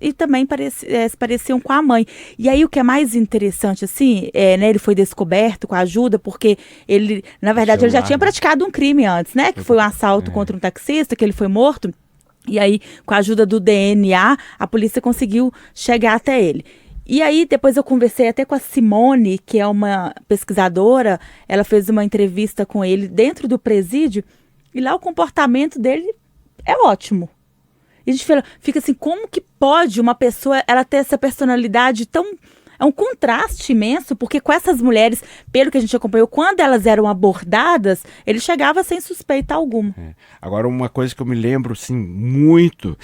e 0.06 0.14
também 0.14 0.46
pareci- 0.46 0.86
eh, 0.88 1.10
se 1.10 1.18
pareciam 1.18 1.60
com 1.60 1.74
a 1.74 1.82
mãe. 1.82 2.06
E 2.38 2.48
aí 2.48 2.64
o 2.64 2.70
que 2.70 2.78
é 2.78 2.84
mais 2.84 3.16
interessante, 3.16 3.84
assim, 3.84 4.30
é, 4.36 4.56
né, 4.56 4.70
ele 4.70 4.78
foi 4.78 4.94
descoberto 4.94 5.68
com 5.68 5.74
a 5.74 5.80
ajuda, 5.80 6.20
porque 6.20 6.58
ele, 6.88 7.24
na 7.42 7.54
verdade, 7.54 7.84
ele 7.84 7.90
já 7.90 7.94
Celular, 7.94 8.08
tinha 8.08 8.18
né? 8.18 8.20
praticado 8.20 8.64
um 8.64 8.70
crime 8.70 9.04
antes, 9.04 9.34
né? 9.34 9.52
Que 9.52 9.62
foi 9.62 9.78
um 9.78 9.82
assalto 9.82 10.30
contra 10.32 10.56
um 10.56 10.60
taxista, 10.60 11.16
que 11.16 11.26
ele 11.26 11.34
foi 11.34 11.48
morto. 11.48 11.92
E 12.48 12.60
aí, 12.60 12.80
com 13.04 13.16
a 13.16 13.18
ajuda 13.18 13.48
do 13.48 13.60
DNA, 13.60 14.38
a 14.60 14.68
polícia 14.68 15.02
conseguiu 15.02 15.52
chegar 15.74 16.14
até 16.14 16.40
ele. 16.40 16.64
E 17.08 17.24
aí, 17.24 17.46
depois 17.46 17.76
eu 17.76 17.84
conversei 17.84 18.28
até 18.28 18.46
com 18.46 18.54
a 18.54 18.60
Simone, 18.60 19.40
que 19.40 19.60
é 19.60 19.66
uma 19.66 20.14
pesquisadora, 20.28 21.20
ela 21.48 21.64
fez 21.64 21.90
uma 21.90 22.04
entrevista 22.04 22.64
com 22.64 22.86
ele 22.86 23.08
dentro 23.08 23.48
do 23.48 23.58
presídio, 23.58 24.24
e 24.72 24.80
lá 24.80 24.94
o 24.94 25.00
comportamento 25.00 25.80
dele 25.80 26.14
é 26.64 26.76
ótimo. 26.86 27.28
E 28.06 28.12
a 28.12 28.14
gente 28.14 28.26
fala- 28.26 28.44
fica 28.60 28.80
assim, 28.80 28.94
como 28.94 29.28
que 29.28 29.42
pode 29.42 30.00
uma 30.00 30.14
pessoa 30.16 30.64
ela 30.68 30.84
ter 30.84 30.98
essa 30.98 31.18
personalidade 31.18 32.06
tão. 32.06 32.34
É 32.78 32.84
um 32.84 32.92
contraste 32.92 33.72
imenso, 33.72 34.18
porque 34.18 34.42
com 34.42 34.52
essas 34.52 34.82
mulheres, 34.82 35.24
pelo 35.50 35.72
que 35.72 35.78
a 35.78 35.82
gente 35.82 35.96
acompanhou, 35.96 36.28
quando 36.28 36.60
elas 36.60 36.86
eram 36.86 37.08
abordadas, 37.08 38.04
ele 38.28 38.40
chegava 38.40 38.84
sem 38.84 39.00
suspeita 39.00 39.56
alguma. 39.56 39.96
É. 39.98 40.14
Agora, 40.42 40.68
uma 40.68 40.90
coisa 40.90 41.16
que 41.16 41.22
eu 41.22 41.26
me 41.26 41.36
lembro, 41.36 41.72
assim, 41.72 41.96
muito, 41.96 42.98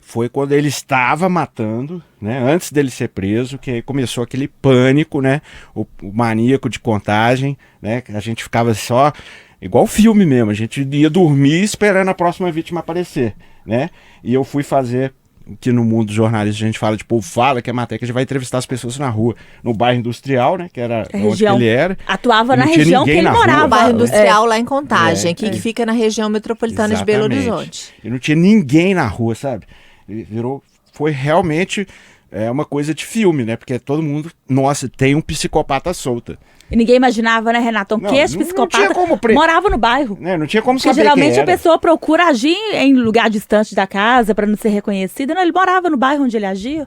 foi 0.00 0.28
quando 0.28 0.52
ele 0.52 0.68
estava 0.68 1.28
matando, 1.28 2.00
né? 2.20 2.38
Antes 2.38 2.70
dele 2.70 2.88
ser 2.88 3.08
preso, 3.08 3.58
que 3.58 3.72
aí 3.72 3.82
começou 3.82 4.22
aquele 4.22 4.46
pânico, 4.46 5.20
né? 5.20 5.42
O, 5.74 5.84
o 6.00 6.12
maníaco 6.12 6.68
de 6.68 6.78
contagem, 6.78 7.58
né? 7.82 8.04
A 8.14 8.20
gente 8.20 8.44
ficava 8.44 8.72
só, 8.74 9.12
igual 9.60 9.88
filme 9.88 10.24
mesmo, 10.24 10.52
a 10.52 10.54
gente 10.54 10.86
ia 10.92 11.10
dormir 11.10 11.64
esperando 11.64 12.08
a 12.10 12.14
próxima 12.14 12.52
vítima 12.52 12.78
aparecer, 12.78 13.34
né? 13.66 13.90
E 14.22 14.32
eu 14.32 14.44
fui 14.44 14.62
fazer 14.62 15.12
o 15.46 15.56
que 15.56 15.70
no 15.70 15.84
mundo 15.84 16.12
jornalista 16.12 16.64
a 16.64 16.66
gente 16.66 16.78
fala 16.78 16.96
de 16.96 17.04
povo 17.04 17.24
fala, 17.24 17.62
que 17.62 17.70
é 17.70 17.72
matéria 17.72 18.00
que 18.00 18.04
a 18.04 18.06
gente 18.08 18.14
vai 18.14 18.24
entrevistar 18.24 18.58
as 18.58 18.66
pessoas 18.66 18.98
na 18.98 19.08
rua, 19.08 19.36
no 19.62 19.72
bairro 19.72 20.00
industrial, 20.00 20.56
né? 20.58 20.68
Que 20.72 20.80
era 20.80 21.02
A 21.12 21.16
onde 21.18 21.46
ele 21.46 21.66
era. 21.66 21.96
atuava 22.06 22.56
na 22.56 22.64
região 22.64 23.04
que 23.04 23.10
ele 23.12 23.22
na 23.22 23.30
rua. 23.30 23.40
morava. 23.40 23.66
O 23.66 23.68
bairro 23.68 23.88
É. 23.90 23.92
industrial 23.92 24.44
lá 24.44 24.58
em 24.58 24.64
Contagem, 24.64 25.30
É, 25.30 25.34
que, 25.34 25.46
é. 25.46 25.50
que 25.50 25.60
fica 25.60 25.86
na 25.86 25.92
região 25.92 26.28
metropolitana 26.28 26.96
de 26.96 27.04
Belo 27.04 27.26
Exatamente. 27.26 27.48
Horizonte. 27.52 27.94
E 28.02 28.10
não 28.10 28.18
tinha 28.18 28.36
ninguém 28.36 28.92
na 28.94 29.06
rua, 29.06 29.34
sabe? 29.36 29.66
E 30.08 30.24
Virou, 30.24 30.62
foi 30.92 31.12
realmente 31.12 31.86
é, 32.32 32.50
uma 32.50 32.64
coisa 32.64 32.92
de 32.92 33.06
filme, 33.06 33.44
né? 33.44 33.54
Porque 33.56 33.78
todo 33.78 34.02
mundo, 34.02 34.32
nossa, 34.48 34.88
tem 34.88 35.14
um 35.14 35.20
psicopata 35.20 35.94
solta. 35.94 36.36
E 36.70 36.76
ninguém 36.76 36.96
imaginava, 36.96 37.52
né, 37.52 37.58
Renato? 37.60 37.96
Não, 37.96 38.10
que 38.10 38.16
esse 38.16 38.34
não- 38.34 38.40
não 38.40 38.46
psicopata 38.46 38.76
tinha 38.84 38.94
como 38.94 39.16
pre- 39.18 39.34
morava 39.34 39.70
no 39.70 39.78
bairro. 39.78 40.16
Né? 40.20 40.36
Não 40.36 40.46
tinha 40.46 40.60
como 40.62 40.78
Porque 40.78 40.88
saber 40.88 41.02
geralmente 41.02 41.34
quem 41.34 41.42
a 41.42 41.46
pessoa 41.46 41.78
procura 41.78 42.26
agir 42.26 42.56
em 42.74 42.92
lugar 42.94 43.30
distante 43.30 43.74
da 43.74 43.86
casa 43.86 44.34
para 44.34 44.46
não 44.46 44.56
ser 44.56 44.70
reconhecida. 44.70 45.34
Não, 45.34 45.42
ele 45.42 45.52
morava 45.52 45.88
no 45.88 45.96
bairro 45.96 46.24
onde 46.24 46.36
ele 46.36 46.46
agia. 46.46 46.86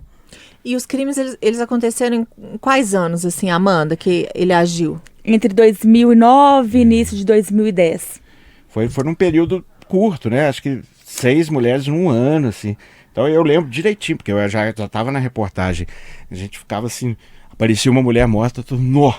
E 0.66 0.76
os 0.76 0.86
crimes, 0.86 1.18
eles, 1.18 1.38
eles 1.42 1.60
aconteceram 1.62 2.18
em 2.18 2.58
quais 2.60 2.94
anos, 2.94 3.26
assim, 3.26 3.50
Amanda, 3.50 3.96
que 3.96 4.28
ele 4.36 4.52
agiu? 4.52 5.00
Entre 5.24 5.54
2009 5.54 6.78
e 6.78 6.82
início 6.82 7.16
de 7.16 7.24
2010. 7.26 8.22
Foi, 8.68 8.90
foi 8.90 9.04
num 9.04 9.14
período 9.16 9.66
curto, 9.88 10.30
né? 10.30 10.48
Acho 10.50 10.62
que 10.62 10.82
seis 11.06 11.50
mulheres 11.50 11.88
num 11.88 12.10
ano, 12.10 12.50
assim. 12.50 12.76
Então 13.12 13.28
eu 13.28 13.42
lembro 13.42 13.70
direitinho, 13.70 14.18
porque 14.18 14.32
eu 14.32 14.48
já, 14.50 14.72
já 14.72 14.88
tava 14.88 15.12
na 15.12 15.20
reportagem. 15.20 15.88
A 16.30 16.36
gente 16.36 16.60
ficava 16.60 16.88
assim, 16.88 17.16
aparecia 17.52 17.92
uma 17.92 18.02
mulher 18.04 18.28
morta, 18.28 18.62
todo, 18.62 18.82
nó, 18.82 19.14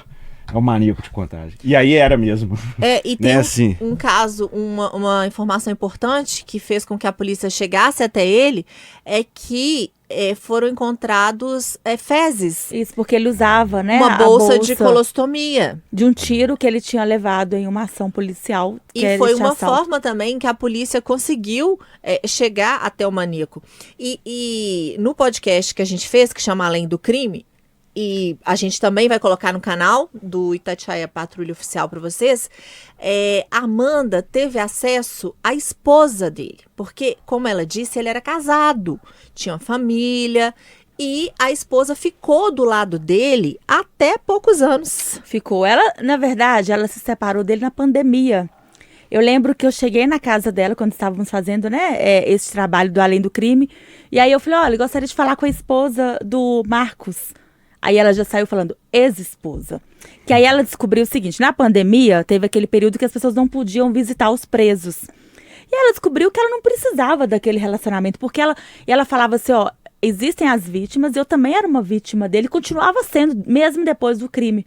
é 0.55 0.59
o 0.59 0.63
maníaco 0.63 1.03
de 1.03 1.11
contagem. 1.11 1.55
E 1.63 1.75
aí 1.77 1.95
era 1.95 2.17
mesmo. 2.17 2.59
É, 2.81 3.01
e 3.05 3.17
tem 3.19 3.31
Né, 3.33 3.37
um, 3.37 3.41
assim? 3.41 3.77
um 3.81 3.97
caso, 3.97 4.47
uma, 4.53 4.95
uma 4.95 5.27
informação 5.27 5.73
importante 5.73 6.45
que 6.45 6.59
fez 6.59 6.85
com 6.85 6.99
que 6.99 7.07
a 7.07 7.13
polícia 7.13 7.49
chegasse 7.51 8.03
até 8.03 8.27
ele, 8.27 8.65
é 9.05 9.25
que 9.25 9.91
é, 10.13 10.35
foram 10.35 10.67
encontrados 10.67 11.79
é, 11.85 11.97
fezes, 11.97 12.73
Isso 12.73 12.93
porque 12.95 13.15
ele 13.15 13.29
usava, 13.29 13.81
né? 13.81 13.97
uma 13.99 14.15
a 14.15 14.19
bolsa, 14.19 14.59
de 14.59 14.75
colostomia. 14.75 15.81
de 15.93 16.05
um 16.05 16.13
tiro 16.13 16.57
que 16.57 16.67
ele 16.67 16.81
tinha 16.81 17.05
levado 17.05 17.55
em 17.55 17.67
uma 17.69 17.83
ação 17.83 18.11
policial. 18.11 18.77
E 18.93 19.17
foi 19.17 19.35
uma 19.35 19.53
assalto. 19.53 19.77
forma 19.77 20.01
também 20.01 20.39
que 20.39 20.49
a 20.49 20.55
polícia 20.55 21.01
conseguiu 21.01 21.79
é, 22.03 22.21
chegar 22.27 22.81
até 22.83 23.07
o 23.07 23.13
maníaco. 23.13 23.63
E, 23.99 24.19
e 24.27 24.97
no 24.99 25.15
podcast 25.15 25.73
que 25.73 25.81
a 25.83 25.85
gente 25.87 26.09
fez, 26.09 26.33
que 26.33 26.43
chama 26.43 26.67
Além 26.67 26.89
do 26.89 26.99
Crime, 26.99 27.47
e 27.95 28.39
a 28.45 28.55
gente 28.55 28.81
também 28.81 29.09
vai 29.09 29.19
colocar 29.19 29.53
no 29.53 29.61
canal 29.61 30.09
do 30.15 30.55
Itatiaia 30.55 31.09
Patrulha 31.09 31.53
Oficial 31.53 31.89
para 31.89 31.99
vocês, 31.99 32.49
é, 32.99 33.47
Amanda 33.51 34.23
teve 34.23 34.59
acesso 34.59 35.35
à 35.43 35.55
esposa 35.55 36.31
dele. 36.31 36.61
Porque, 36.77 37.19
como 37.27 37.49
ela 37.49 37.67
disse, 37.67 37.99
ele 37.99 38.09
era 38.09 38.21
casado, 38.21 39.01
tinha 39.35 39.59
família. 39.59 40.55
E 41.03 41.33
a 41.39 41.51
esposa 41.51 41.95
ficou 41.95 42.53
do 42.53 42.63
lado 42.63 42.99
dele 42.99 43.59
até 43.67 44.19
poucos 44.19 44.61
anos. 44.61 45.19
Ficou. 45.25 45.65
Ela, 45.65 45.95
na 46.03 46.17
verdade, 46.17 46.73
ela 46.73 46.87
se 46.87 47.01
separou 47.01 47.43
dele 47.43 47.63
na 47.63 47.71
pandemia. 47.71 48.49
Eu 49.11 49.21
lembro 49.21 49.55
que 49.55 49.67
eu 49.67 49.73
cheguei 49.73 50.07
na 50.07 50.21
casa 50.21 50.53
dela 50.53 50.77
quando 50.77 50.93
estávamos 50.93 51.29
fazendo, 51.29 51.69
né, 51.69 51.97
é, 51.99 52.31
esse 52.31 52.53
trabalho 52.53 52.93
do 52.93 53.01
Além 53.01 53.21
do 53.21 53.31
Crime. 53.31 53.69
E 54.13 54.21
aí 54.21 54.31
eu 54.31 54.39
falei, 54.39 54.59
olha, 54.61 54.79
gostaria 54.79 55.09
de 55.09 55.15
falar 55.15 55.35
com 55.35 55.47
a 55.47 55.49
esposa 55.49 56.19
do 56.25 56.63
Marcos. 56.69 57.35
Aí 57.83 57.97
ela 57.97 58.13
já 58.13 58.25
saiu 58.25 58.47
falando 58.47 58.77
ex-esposa. 58.93 59.81
Que 60.27 60.33
aí 60.33 60.45
ela 60.45 60.63
descobriu 60.63 61.03
o 61.03 61.07
seguinte, 61.07 61.41
na 61.41 61.53
pandemia 61.53 62.25
teve 62.25 62.47
aquele 62.47 62.67
período 62.67 62.99
que 62.99 63.05
as 63.05 63.13
pessoas 63.13 63.35
não 63.35 63.49
podiam 63.49 63.93
visitar 63.93 64.31
os 64.31 64.45
presos. 64.45 65.05
E 65.71 65.75
ela 65.75 65.93
descobriu 65.93 66.31
que 66.31 66.41
ela 66.41 66.51
não 66.51 66.61
precisava 66.61 67.27
daquele 67.27 67.59
relacionamento, 67.59 68.19
porque 68.19 68.41
ela, 68.41 68.57
ela 68.87 69.05
falava 69.05 69.37
assim, 69.37 69.53
ó, 69.53 69.71
existem 70.03 70.49
as 70.49 70.67
vítimas, 70.69 71.15
eu 71.15 71.25
também 71.25 71.55
era 71.55 71.67
uma 71.67 71.83
vítima 71.83 72.29
dele, 72.29 72.49
continuava 72.49 73.03
sendo, 73.05 73.43
mesmo 73.47 73.85
depois 73.85 74.19
do 74.19 74.29
crime. 74.29 74.67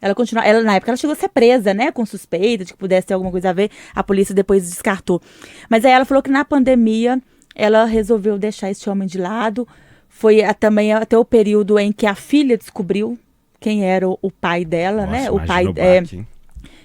Ela 0.00 0.14
continua, 0.14 0.44
ela 0.44 0.62
na 0.62 0.74
época 0.74 0.90
ela 0.90 0.96
chegou 0.96 1.14
a 1.14 1.16
ser 1.16 1.28
presa, 1.28 1.72
né, 1.72 1.92
com 1.92 2.04
suspeita 2.04 2.64
de 2.64 2.72
que 2.72 2.78
pudesse 2.78 3.06
ter 3.06 3.14
alguma 3.14 3.30
coisa 3.30 3.50
a 3.50 3.52
ver. 3.52 3.70
A 3.94 4.02
polícia 4.02 4.34
depois 4.34 4.68
descartou. 4.68 5.22
Mas 5.70 5.84
aí 5.84 5.92
ela 5.92 6.04
falou 6.04 6.22
que 6.22 6.30
na 6.30 6.44
pandemia 6.44 7.22
ela 7.54 7.84
resolveu 7.84 8.36
deixar 8.36 8.68
esse 8.68 8.90
homem 8.90 9.06
de 9.06 9.16
lado. 9.16 9.66
Foi 10.14 10.42
a- 10.42 10.54
também 10.54 10.92
até 10.92 11.16
o 11.18 11.24
período 11.24 11.78
em 11.78 11.90
que 11.90 12.06
a 12.06 12.14
filha 12.14 12.56
descobriu 12.56 13.18
quem 13.58 13.84
era 13.84 14.08
o, 14.08 14.18
o 14.22 14.30
pai 14.30 14.64
dela, 14.64 15.06
né? 15.06 15.20
Nossa, 15.30 15.32
O 15.32 15.46
pai 15.46 15.64
imagina 15.64 15.80
é? 15.80 16.00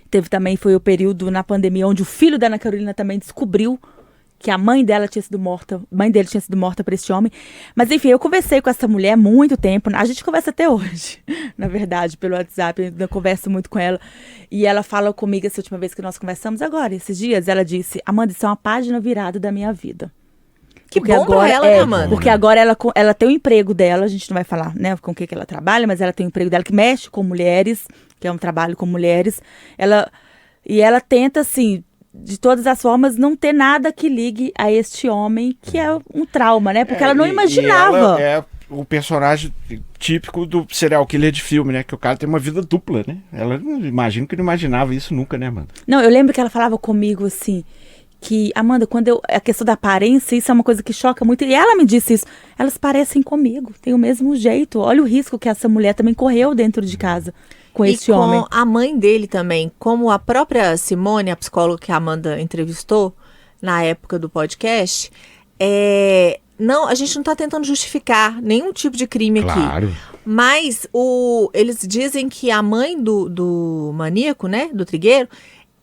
Teve 0.10 0.30
também, 0.30 0.56
foi 0.56 0.74
o 0.76 0.80
período 0.80 1.30
na 1.30 1.44
pandemia 1.44 1.86
onde 1.88 2.02
o 2.02 2.06
filho 2.06 2.40
da 2.40 2.48
Ana 2.48 2.58
Carolina 2.58 2.94
também 2.94 3.20
descobriu 3.20 3.78
que 4.40 4.50
a 4.52 4.58
mãe 4.58 4.86
dela 4.86 5.08
tinha 5.08 5.22
sido 5.22 5.38
morta, 5.40 5.82
mãe 5.92 6.10
dele 6.12 6.28
tinha 6.28 6.40
sido 6.40 6.56
morta 6.56 6.84
por 6.84 6.94
esse 6.94 7.12
homem. 7.12 7.32
Mas 7.76 7.90
enfim, 7.92 8.10
eu 8.10 8.20
conversei 8.20 8.62
com 8.62 8.70
essa 8.70 8.88
mulher 8.88 9.18
muito 9.18 9.58
tempo. 9.58 9.90
A 9.94 10.06
gente 10.06 10.24
conversa 10.24 10.52
até 10.52 10.70
hoje, 10.70 11.20
na 11.58 11.68
verdade, 11.68 12.16
pelo 12.16 12.36
WhatsApp. 12.36 12.94
Eu 12.98 13.10
converso 13.10 13.50
muito 13.50 13.70
com 13.70 13.80
ela. 13.80 14.00
E 14.50 14.66
ela 14.66 14.84
fala 14.84 15.12
comigo 15.12 15.46
essa 15.48 15.60
última 15.60 15.78
vez 15.80 15.94
que 15.94 16.02
nós 16.04 16.18
conversamos 16.20 16.62
agora, 16.62 16.94
esses 16.96 17.18
dias, 17.18 17.48
ela 17.48 17.66
disse: 17.66 18.00
Amanda, 18.06 18.32
isso 18.32 18.46
é 18.46 18.50
uma 18.50 18.56
página 18.56 19.00
virada 19.00 19.40
da 19.40 19.52
minha 19.52 19.74
vida. 19.74 20.12
Que 20.90 21.00
Porque 21.00 21.14
bom 21.14 21.26
pra 21.26 21.36
agora- 21.36 21.52
ela, 21.52 21.68
é, 21.68 21.76
né, 21.78 21.82
Amanda? 21.82 22.08
Porque 22.10 22.30
agora 22.30 22.60
ela, 22.62 22.78
ela 22.96 23.14
tem 23.14 23.28
o 23.28 23.32
emprego 23.32 23.74
dela, 23.74 24.06
a 24.06 24.08
gente 24.08 24.30
não 24.30 24.36
vai 24.36 24.44
falar 24.44 24.74
né, 24.76 24.96
com 24.98 25.12
o 25.12 25.16
que, 25.16 25.28
que 25.28 25.34
ela 25.36 25.46
trabalha, 25.46 25.86
mas 25.86 26.00
ela 26.02 26.14
tem 26.14 26.26
o 26.26 26.30
emprego 26.30 26.50
dela 26.50 26.64
que 26.64 26.74
mexe 26.74 27.10
com 27.10 27.24
mulheres, 27.24 27.88
que 28.20 28.28
é 28.28 28.32
um 28.32 28.38
trabalho 28.38 28.76
com 28.76 28.86
mulheres. 28.86 29.42
Ela, 29.78 30.10
e 30.66 30.80
ela 30.82 31.02
tenta, 31.02 31.42
assim, 31.42 31.84
de 32.14 32.40
todas 32.40 32.66
as 32.66 32.82
formas, 32.82 33.18
não 33.18 33.36
ter 33.36 33.54
nada 33.54 33.92
que 33.92 34.08
ligue 34.10 34.52
a 34.58 34.72
este 34.72 35.08
homem, 35.10 35.58
que 35.62 35.78
é 35.78 35.94
um 36.14 36.26
trauma, 36.26 36.72
né? 36.74 36.86
Porque 36.86 37.04
É, 37.04 37.06
ela 37.06 37.14
não 37.14 37.26
e- 37.26 37.30
e 37.30 37.32
imaginava. 37.34 37.98
ela 37.98 38.22
é 38.22 38.44
o 38.70 38.84
personagem 38.84 39.54
típico 40.00 40.46
do 40.46 40.66
serial 40.70 41.06
killer 41.06 41.32
de 41.32 41.42
filme, 41.42 41.72
né? 41.74 41.84
Que 41.84 41.96
o 41.96 41.98
cara 41.98 42.18
tem 42.18 42.28
uma 42.28 42.40
vida 42.40 42.62
dupla, 42.62 43.04
né? 43.08 43.18
Ela 43.32 43.58
não 43.58 43.80
imagino 43.86 44.26
que 44.28 44.36
não 44.36 44.44
imaginava 44.44 44.94
isso 44.96 45.14
nunca, 45.14 45.38
né, 45.38 45.50
mano? 45.50 45.68
Não, 45.86 46.02
eu 46.02 46.10
lembro 46.10 46.34
que 46.34 46.40
ela 46.42 46.50
falava 46.50 46.78
comigo 46.78 47.26
assim. 47.26 47.64
Que, 48.20 48.52
Amanda, 48.56 48.88
quando 48.88 49.08
eu. 49.08 49.22
A 49.30 49.40
questão 49.40 49.64
da 49.64 49.74
aparência, 49.74 50.36
isso 50.36 50.50
é 50.50 50.54
uma 50.54 50.64
coisa 50.64 50.82
que 50.82 50.92
choca 50.92 51.24
muito. 51.24 51.44
E 51.44 51.54
ela 51.54 51.76
me 51.76 51.86
disse 51.86 52.14
isso. 52.14 52.26
Elas 52.58 52.78
parecem 52.78 53.22
comigo, 53.22 53.74
tem 53.82 53.94
o 53.94 53.98
mesmo 53.98 54.36
jeito. 54.36 54.80
Olha 54.80 55.02
o 55.02 55.06
risco 55.06 55.38
que 55.38 55.48
essa 55.48 55.70
mulher 55.70 55.94
também 55.94 56.14
correu 56.14 56.56
dentro 56.56 56.86
de 56.86 56.98
casa 56.98 57.34
com 57.78 57.86
e 57.86 57.94
esse 57.94 58.12
com 58.12 58.18
homem. 58.18 58.46
a 58.50 58.66
mãe 58.66 58.98
dele 58.98 59.28
também, 59.28 59.72
como 59.78 60.10
a 60.10 60.18
própria 60.18 60.76
Simone, 60.78 61.30
a 61.30 61.36
psicóloga 61.36 61.80
que 61.80 61.92
a 61.92 61.98
Amanda 61.98 62.42
entrevistou 62.42 63.16
na 63.62 63.84
época 63.84 64.18
do 64.18 64.28
podcast, 64.28 65.12
é, 65.60 66.40
não, 66.58 66.88
a 66.88 66.96
gente 66.96 67.14
não 67.16 67.22
está 67.22 67.36
tentando 67.36 67.66
justificar 67.66 68.42
nenhum 68.42 68.74
tipo 68.74 68.98
de 68.98 69.06
crime 69.06 69.40
aqui. 69.40 69.54
Claro. 69.54 69.96
Mas 70.26 70.88
o, 70.92 71.50
eles 71.54 71.80
dizem 71.88 72.28
que 72.28 72.52
a 72.52 72.62
mãe 72.62 73.02
do, 73.02 73.30
do 73.30 73.92
maníaco, 73.94 74.48
né, 74.48 74.70
do 74.74 74.84
trigueiro, 74.84 75.30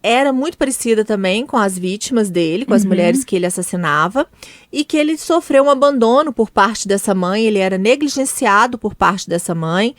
era 0.06 0.34
muito 0.34 0.58
parecida 0.58 1.02
também 1.02 1.46
com 1.46 1.56
as 1.56 1.78
vítimas 1.78 2.28
dele, 2.28 2.66
com 2.66 2.74
as 2.74 2.84
mulheres 2.84 3.24
que 3.24 3.34
ele 3.34 3.46
assassinava, 3.46 4.28
e 4.70 4.84
que 4.84 4.98
ele 4.98 5.16
sofreu 5.16 5.64
um 5.64 5.70
abandono 5.70 6.30
por 6.30 6.50
parte 6.50 6.86
dessa 6.86 7.14
mãe, 7.14 7.46
ele 7.46 7.58
era 7.58 7.78
negligenciado 7.78 8.76
por 8.76 8.94
parte 8.94 9.26
dessa 9.26 9.54
mãe. 9.54 9.96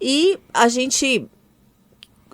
E 0.00 0.38
a 0.54 0.68
gente 0.68 1.28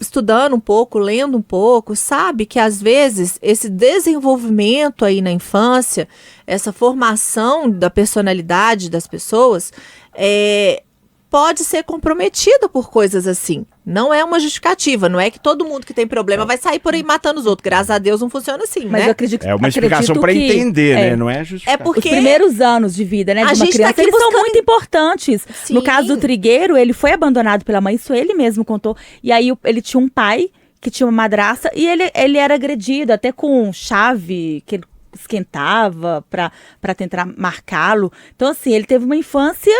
estudando 0.00 0.54
um 0.54 0.60
pouco, 0.60 0.96
lendo 0.96 1.36
um 1.36 1.42
pouco, 1.42 1.96
sabe 1.96 2.46
que 2.46 2.60
às 2.60 2.80
vezes 2.80 3.36
esse 3.42 3.68
desenvolvimento 3.68 5.04
aí 5.04 5.20
na 5.20 5.32
infância, 5.32 6.06
essa 6.46 6.72
formação 6.72 7.68
da 7.68 7.90
personalidade 7.90 8.88
das 8.88 9.08
pessoas, 9.08 9.72
é, 10.14 10.84
pode 11.30 11.62
ser 11.64 11.84
comprometida 11.84 12.68
por 12.68 12.90
coisas 12.90 13.26
assim. 13.26 13.66
Não 13.84 14.12
é 14.12 14.24
uma 14.24 14.40
justificativa, 14.40 15.08
não 15.08 15.20
é 15.20 15.30
que 15.30 15.38
todo 15.38 15.64
mundo 15.64 15.86
que 15.86 15.92
tem 15.92 16.06
problema 16.06 16.44
vai 16.46 16.56
sair 16.56 16.78
por 16.78 16.94
aí 16.94 17.02
matando 17.02 17.38
os 17.40 17.46
outros. 17.46 17.62
Graças 17.64 17.90
a 17.90 17.98
Deus 17.98 18.20
não 18.20 18.30
funciona 18.30 18.64
assim, 18.64 18.86
Mas 18.86 19.02
né? 19.02 19.06
eu 19.08 19.12
acredito 19.12 19.44
É 19.46 19.54
uma 19.54 19.68
explicação 19.68 20.16
para 20.16 20.32
entender, 20.32 20.90
é. 20.92 21.10
né? 21.10 21.16
Não 21.16 21.28
é 21.28 21.44
justificar. 21.44 21.74
É 21.74 21.76
porque 21.76 22.08
Os 22.08 22.14
primeiros 22.14 22.60
anos 22.60 22.94
de 22.94 23.04
vida, 23.04 23.34
né, 23.34 23.42
A 23.42 23.46
de 23.46 23.50
uma 23.52 23.54
gente 23.56 23.72
tá 23.72 23.74
criança, 23.74 23.90
aqui 23.92 24.00
eles 24.02 24.14
são 24.14 24.24
buscando- 24.30 24.42
muito 24.42 24.58
importantes. 24.58 25.46
Sim. 25.64 25.74
No 25.74 25.82
caso 25.82 26.08
do 26.08 26.16
Trigueiro, 26.16 26.76
ele 26.76 26.92
foi 26.92 27.12
abandonado 27.12 27.64
pela 27.64 27.80
mãe, 27.80 27.94
isso 27.94 28.12
ele 28.14 28.32
mesmo 28.34 28.64
contou. 28.64 28.96
E 29.22 29.30
aí 29.30 29.52
ele 29.64 29.82
tinha 29.82 30.00
um 30.00 30.08
pai 30.08 30.50
que 30.80 30.90
tinha 30.90 31.06
uma 31.06 31.12
madraça 31.12 31.70
e 31.74 31.86
ele, 31.86 32.10
ele 32.14 32.38
era 32.38 32.54
agredido, 32.54 33.12
até 33.12 33.32
com 33.32 33.70
chave 33.72 34.62
que 34.66 34.76
ele 34.76 34.84
esquentava 35.12 36.24
pra 36.30 36.94
tentar 36.96 37.26
marcá-lo. 37.26 38.12
Então, 38.34 38.48
assim, 38.48 38.72
ele 38.72 38.84
teve 38.84 39.04
uma 39.04 39.16
infância 39.16 39.72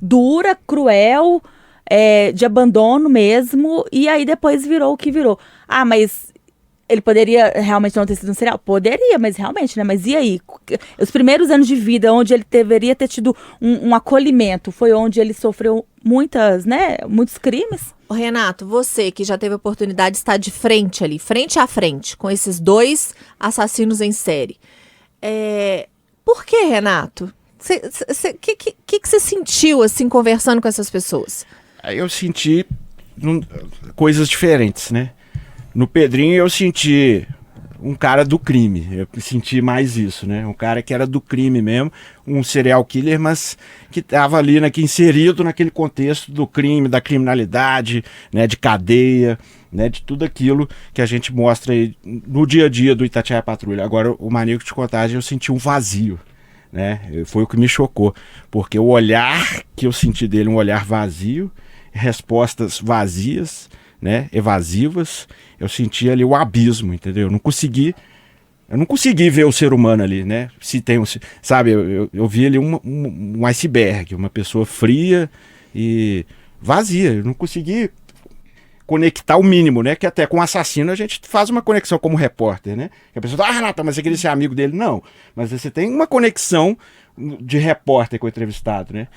dura, 0.00 0.56
cruel, 0.66 1.42
é, 1.88 2.32
de 2.32 2.44
abandono 2.44 3.08
mesmo, 3.08 3.84
e 3.92 4.08
aí 4.08 4.24
depois 4.24 4.66
virou 4.66 4.94
o 4.94 4.96
que 4.96 5.10
virou. 5.10 5.38
Ah, 5.68 5.84
mas 5.84 6.32
ele 6.88 7.00
poderia 7.00 7.52
realmente 7.56 7.96
não 7.96 8.06
ter 8.06 8.14
sido 8.14 8.30
um 8.30 8.34
serial? 8.34 8.58
Poderia, 8.58 9.18
mas 9.18 9.36
realmente, 9.36 9.76
né? 9.76 9.82
Mas 9.82 10.06
e 10.06 10.14
aí? 10.14 10.40
Os 11.00 11.10
primeiros 11.10 11.50
anos 11.50 11.66
de 11.66 11.74
vida, 11.74 12.12
onde 12.12 12.32
ele 12.32 12.44
deveria 12.48 12.94
ter 12.94 13.08
tido 13.08 13.36
um, 13.60 13.88
um 13.88 13.94
acolhimento, 13.94 14.70
foi 14.70 14.92
onde 14.92 15.20
ele 15.20 15.34
sofreu 15.34 15.84
muitas, 16.04 16.64
né? 16.64 16.98
Muitos 17.08 17.38
crimes. 17.38 17.94
Renato, 18.08 18.64
você 18.64 19.10
que 19.10 19.24
já 19.24 19.36
teve 19.36 19.54
a 19.54 19.56
oportunidade 19.56 20.12
de 20.12 20.18
estar 20.18 20.36
de 20.36 20.50
frente 20.52 21.02
ali, 21.02 21.18
frente 21.18 21.58
a 21.58 21.66
frente, 21.66 22.16
com 22.16 22.30
esses 22.30 22.60
dois 22.60 23.14
assassinos 23.38 24.00
em 24.00 24.12
série. 24.12 24.56
É... 25.20 25.88
Por 26.24 26.44
que, 26.44 26.66
Renato? 26.66 27.32
O 27.74 28.38
que, 28.40 28.56
que, 28.56 29.00
que 29.00 29.08
você 29.08 29.18
sentiu, 29.18 29.82
assim, 29.82 30.08
conversando 30.08 30.60
com 30.60 30.68
essas 30.68 30.88
pessoas? 30.90 31.46
Eu 31.84 32.08
senti 32.08 32.64
num- 33.16 33.42
coisas 33.94 34.28
diferentes, 34.28 34.90
né? 34.90 35.10
No 35.74 35.86
Pedrinho 35.86 36.34
eu 36.34 36.48
senti 36.48 37.26
um 37.80 37.94
cara 37.94 38.24
do 38.24 38.38
crime. 38.38 38.88
Eu 38.90 39.08
senti 39.20 39.60
mais 39.60 39.96
isso, 39.96 40.26
né? 40.26 40.46
Um 40.46 40.52
cara 40.54 40.82
que 40.82 40.94
era 40.94 41.06
do 41.06 41.20
crime 41.20 41.60
mesmo, 41.60 41.92
um 42.26 42.42
serial 42.42 42.84
killer, 42.84 43.20
mas 43.20 43.56
que 43.90 44.00
estava 44.00 44.38
ali 44.38 44.58
naque, 44.58 44.82
inserido 44.82 45.44
naquele 45.44 45.70
contexto 45.70 46.32
do 46.32 46.46
crime, 46.46 46.88
da 46.88 47.00
criminalidade, 47.00 48.02
né? 48.32 48.46
De 48.46 48.56
cadeia, 48.56 49.38
né? 49.70 49.88
De 49.88 50.02
tudo 50.02 50.24
aquilo 50.24 50.68
que 50.94 51.02
a 51.02 51.06
gente 51.06 51.32
mostra 51.34 51.72
aí 51.74 51.94
no 52.04 52.46
dia 52.46 52.66
a 52.66 52.68
dia 52.68 52.94
do 52.94 53.04
Itatiaia 53.04 53.42
Patrulha. 53.42 53.84
Agora, 53.84 54.12
o 54.18 54.30
Maníaco 54.30 54.64
de 54.64 54.72
Contagem 54.72 55.16
eu 55.16 55.22
senti 55.22 55.52
um 55.52 55.56
vazio. 55.56 56.18
Né? 56.72 57.22
Foi 57.24 57.42
o 57.42 57.46
que 57.46 57.56
me 57.56 57.68
chocou, 57.68 58.14
porque 58.50 58.78
o 58.78 58.86
olhar 58.86 59.62
que 59.74 59.86
eu 59.86 59.92
senti 59.92 60.26
dele, 60.26 60.48
um 60.48 60.56
olhar 60.56 60.84
vazio, 60.84 61.50
respostas 61.92 62.80
vazias, 62.80 63.70
né, 64.00 64.28
evasivas, 64.32 65.26
eu 65.58 65.68
senti 65.68 66.10
ali 66.10 66.24
o 66.24 66.34
abismo, 66.34 66.92
entendeu? 66.92 67.24
Eu 67.24 67.30
não 67.30 67.38
consegui, 67.38 67.94
eu 68.68 68.76
não 68.76 68.84
consegui 68.84 69.30
ver 69.30 69.46
o 69.46 69.52
ser 69.52 69.72
humano 69.72 70.02
ali, 70.02 70.22
né? 70.22 70.50
Se 70.60 70.80
tem 70.80 70.98
um, 70.98 71.04
sabe, 71.40 71.70
eu, 71.70 71.90
eu, 71.90 72.10
eu 72.12 72.28
vi 72.28 72.46
ali 72.46 72.58
um, 72.58 72.78
um, 72.84 73.38
um 73.38 73.46
iceberg, 73.46 74.14
uma 74.14 74.28
pessoa 74.28 74.66
fria 74.66 75.30
e 75.74 76.26
vazia. 76.60 77.14
Eu 77.14 77.24
não 77.24 77.34
consegui 77.34 77.90
conectar 78.86 79.36
o 79.36 79.42
mínimo, 79.42 79.82
né? 79.82 79.96
Que 79.96 80.06
até 80.06 80.26
com 80.26 80.38
o 80.38 80.40
assassino 80.40 80.92
a 80.92 80.94
gente 80.94 81.20
faz 81.24 81.50
uma 81.50 81.60
conexão 81.60 81.98
como 81.98 82.16
repórter, 82.16 82.76
né? 82.76 82.90
Que 83.12 83.18
a 83.18 83.22
pessoa 83.22 83.38
fala, 83.38 83.50
ah, 83.50 83.52
Renata, 83.52 83.82
mas 83.82 83.96
você 83.96 84.02
queria 84.02 84.16
ser 84.16 84.28
amigo 84.28 84.54
dele? 84.54 84.76
Não. 84.76 85.02
Mas 85.34 85.50
você 85.50 85.70
tem 85.70 85.92
uma 85.92 86.06
conexão 86.06 86.78
de 87.40 87.58
repórter 87.58 88.18
com 88.18 88.26
o 88.26 88.28
entrevistado, 88.28 88.94
né? 88.94 89.08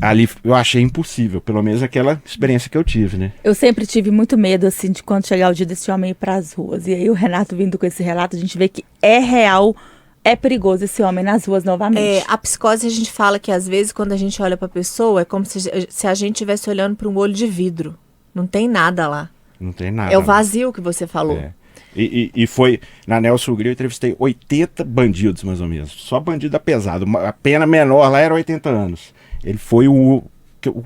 Ali 0.00 0.28
eu 0.42 0.52
achei 0.52 0.82
impossível, 0.82 1.40
pelo 1.40 1.62
menos 1.62 1.82
aquela 1.82 2.20
experiência 2.24 2.68
que 2.68 2.76
eu 2.76 2.82
tive, 2.82 3.16
né? 3.16 3.32
Eu 3.44 3.54
sempre 3.54 3.86
tive 3.86 4.10
muito 4.10 4.36
medo, 4.36 4.66
assim, 4.66 4.90
de 4.90 5.02
quando 5.02 5.26
chegar 5.26 5.50
o 5.50 5.54
dia 5.54 5.64
desse 5.64 5.90
homem 5.90 6.10
ir 6.10 6.14
pras 6.14 6.52
ruas. 6.52 6.86
E 6.88 6.94
aí 6.94 7.08
o 7.08 7.12
Renato 7.14 7.56
vindo 7.56 7.78
com 7.78 7.86
esse 7.86 8.02
relato, 8.02 8.36
a 8.36 8.38
gente 8.38 8.58
vê 8.58 8.68
que 8.68 8.84
é 9.00 9.18
real, 9.18 9.76
é 10.24 10.34
perigoso 10.34 10.84
esse 10.84 11.02
homem 11.02 11.24
nas 11.24 11.44
ruas 11.44 11.62
novamente. 11.62 12.00
É, 12.00 12.24
a 12.26 12.36
psicose, 12.36 12.86
a 12.86 12.90
gente 12.90 13.12
fala 13.12 13.38
que 13.38 13.52
às 13.52 13.68
vezes 13.68 13.92
quando 13.92 14.10
a 14.10 14.16
gente 14.16 14.42
olha 14.42 14.56
pra 14.56 14.68
pessoa, 14.68 15.20
é 15.20 15.24
como 15.24 15.44
se, 15.44 15.60
se 15.88 16.06
a 16.06 16.14
gente 16.14 16.34
estivesse 16.34 16.68
olhando 16.68 16.96
para 16.96 17.08
um 17.08 17.16
olho 17.16 17.32
de 17.32 17.46
vidro. 17.46 17.96
Não 18.36 18.46
tem 18.46 18.68
nada 18.68 19.08
lá. 19.08 19.30
Não 19.58 19.72
tem 19.72 19.90
nada. 19.90 20.12
É 20.12 20.18
o 20.18 20.22
vazio 20.22 20.70
que 20.70 20.80
você 20.82 21.06
falou. 21.06 21.38
É. 21.38 21.54
E, 21.96 22.30
e, 22.34 22.42
e 22.42 22.46
foi, 22.46 22.78
na 23.06 23.18
Nelson 23.18 23.54
Gril, 23.54 23.70
eu 23.70 23.72
entrevistei 23.72 24.14
80 24.18 24.84
bandidos, 24.84 25.42
mais 25.42 25.62
ou 25.62 25.66
menos. 25.66 25.90
Só 25.90 26.20
bandido 26.20 26.60
pesado. 26.60 27.06
A 27.16 27.32
pena 27.32 27.66
menor 27.66 28.06
lá 28.10 28.20
era 28.20 28.34
80 28.34 28.68
anos. 28.68 29.14
Ele 29.42 29.56
foi 29.56 29.88
o 29.88 30.22
que, 30.60 30.68
eu- 30.68 30.84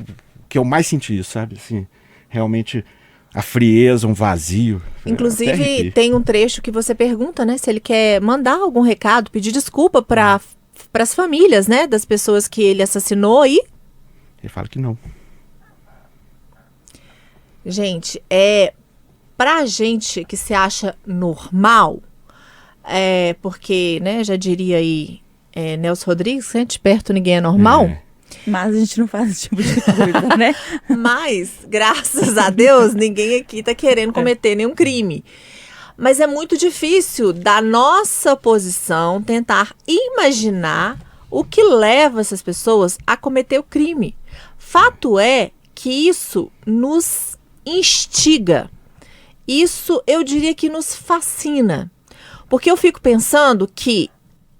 que 0.49 0.57
eu 0.57 0.65
mais 0.65 0.87
senti 0.87 1.23
sabe? 1.25 1.57
Assim, 1.57 1.85
realmente 2.29 2.85
a 3.35 3.43
frieza, 3.43 4.07
um 4.07 4.15
vazio. 4.15 4.81
Até 5.01 5.11
Inclusive, 5.11 5.91
tem 5.91 6.15
um 6.15 6.23
trecho 6.23 6.63
que 6.63 6.71
você 6.71 6.95
pergunta, 6.95 7.45
né, 7.45 7.59
se 7.59 7.69
ele 7.69 7.81
quer 7.81 8.21
mandar 8.21 8.55
algum 8.61 8.81
recado, 8.81 9.31
pedir 9.33 9.51
desculpa 9.51 10.01
para 10.01 10.41
as 10.95 11.15
famílias, 11.15 11.67
né, 11.67 11.89
das 11.89 12.05
pessoas 12.05 12.47
que 12.47 12.63
ele 12.63 12.83
assassinou 12.83 13.45
e 13.45 13.59
Ele 14.43 14.49
fala 14.49 14.69
que 14.69 14.79
não. 14.79 14.97
Gente, 17.71 18.23
é 18.29 18.73
pra 19.37 19.65
gente 19.65 20.25
que 20.25 20.37
se 20.37 20.53
acha 20.53 20.95
normal, 21.07 22.01
é 22.85 23.35
porque, 23.41 23.99
né, 24.03 24.23
já 24.25 24.37
diria 24.37 24.79
aí 24.79 25.21
é, 25.53 25.77
Nelson 25.77 26.11
Rodrigues, 26.11 26.53
né, 26.53 26.65
de 26.65 26.79
perto 26.79 27.13
ninguém 27.13 27.37
é 27.37 27.41
normal. 27.41 27.85
É. 27.85 28.03
Mas 28.47 28.75
a 28.75 28.79
gente 28.79 28.99
não 28.99 29.07
faz 29.07 29.31
esse 29.31 29.43
tipo 29.49 29.63
de 29.63 29.81
coisa, 29.81 30.37
né? 30.37 30.55
Mas, 30.89 31.51
graças 31.67 32.39
a 32.39 32.49
Deus, 32.49 32.95
ninguém 32.95 33.41
aqui 33.41 33.63
tá 33.63 33.75
querendo 33.75 34.13
cometer 34.13 34.55
nenhum 34.55 34.75
crime. 34.75 35.25
Mas 35.97 36.21
é 36.21 36.27
muito 36.27 36.57
difícil, 36.57 37.33
da 37.33 37.61
nossa 37.61 38.37
posição, 38.37 39.23
tentar 39.23 39.75
imaginar 39.87 40.99
o 41.31 41.45
que 41.45 41.63
leva 41.63 42.21
essas 42.21 42.41
pessoas 42.41 42.99
a 43.07 43.17
cometer 43.17 43.59
o 43.59 43.63
crime. 43.63 44.17
Fato 44.59 45.19
é 45.19 45.51
que 45.75 46.09
isso 46.09 46.51
nos 46.67 47.30
instiga. 47.65 48.71
Isso 49.47 50.03
eu 50.07 50.23
diria 50.23 50.55
que 50.55 50.69
nos 50.69 50.95
fascina. 50.95 51.91
Porque 52.49 52.71
eu 52.71 52.77
fico 52.77 53.01
pensando 53.01 53.69
que 53.73 54.11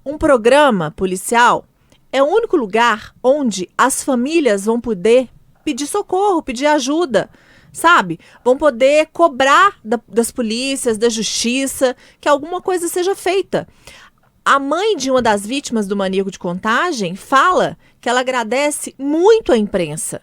um 0.05 0.17
programa 0.17 0.91
policial 0.91 1.65
é 2.11 2.21
o 2.21 2.25
único 2.27 2.57
lugar 2.57 3.13
onde 3.23 3.69
as 3.77 4.03
famílias 4.03 4.65
vão 4.65 4.79
poder 4.81 5.29
pedir 5.63 5.87
socorro, 5.87 6.41
pedir 6.41 6.65
ajuda, 6.65 7.29
sabe? 7.71 8.19
Vão 8.43 8.57
poder 8.57 9.07
cobrar 9.13 9.77
da- 9.83 9.99
das 10.07 10.31
polícias, 10.31 10.97
da 10.97 11.07
justiça, 11.09 11.95
que 12.19 12.27
alguma 12.27 12.61
coisa 12.61 12.87
seja 12.87 13.15
feita. 13.15 13.67
A 14.43 14.57
mãe 14.57 14.97
de 14.97 15.11
uma 15.11 15.21
das 15.21 15.45
vítimas 15.45 15.87
do 15.87 15.95
maníaco 15.95 16.31
de 16.31 16.39
contagem 16.39 17.15
fala 17.15 17.77
que 18.01 18.09
ela 18.09 18.21
agradece 18.21 18.95
muito 18.97 19.51
à 19.53 19.57
imprensa. 19.57 20.21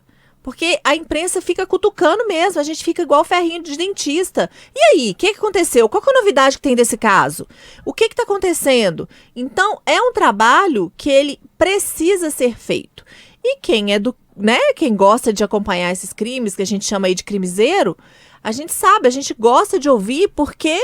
Porque 0.49 0.81
a 0.83 0.97
imprensa 0.97 1.43
fica 1.43 1.67
cutucando 1.67 2.27
mesmo, 2.27 2.59
a 2.59 2.63
gente 2.63 2.83
fica 2.83 3.03
igual 3.03 3.23
ferrinho 3.23 3.63
de 3.63 3.77
dentista. 3.77 4.49
E 4.75 4.81
aí, 4.81 5.11
o 5.11 5.15
que, 5.15 5.35
que 5.35 5.39
aconteceu? 5.39 5.91
Qual 5.91 6.03
que 6.03 6.09
é 6.09 6.13
a 6.15 6.21
novidade 6.21 6.57
que 6.57 6.63
tem 6.63 6.75
desse 6.75 6.97
caso? 6.97 7.47
O 7.85 7.93
que 7.93 8.05
está 8.07 8.23
acontecendo? 8.23 9.07
Então, 9.37 9.79
é 9.85 10.01
um 10.01 10.11
trabalho 10.11 10.91
que 10.97 11.11
ele 11.11 11.39
precisa 11.59 12.31
ser 12.31 12.57
feito. 12.57 13.05
E 13.45 13.59
quem 13.59 13.93
é 13.93 13.99
do, 13.99 14.17
né, 14.35 14.59
quem 14.75 14.97
gosta 14.97 15.35
de 15.35 15.45
acompanhar 15.45 15.93
esses 15.93 16.15
crimes, 16.15 16.57
que 16.57 16.63
a 16.63 16.67
gente 16.67 16.87
chama 16.87 17.09
aí 17.09 17.15
de 17.15 17.25
crimezeiro, 17.25 17.95
a 18.43 18.51
gente 18.51 18.73
sabe, 18.73 19.07
a 19.07 19.11
gente 19.11 19.35
gosta 19.39 19.79
de 19.79 19.91
ouvir 19.91 20.29
porque 20.29 20.81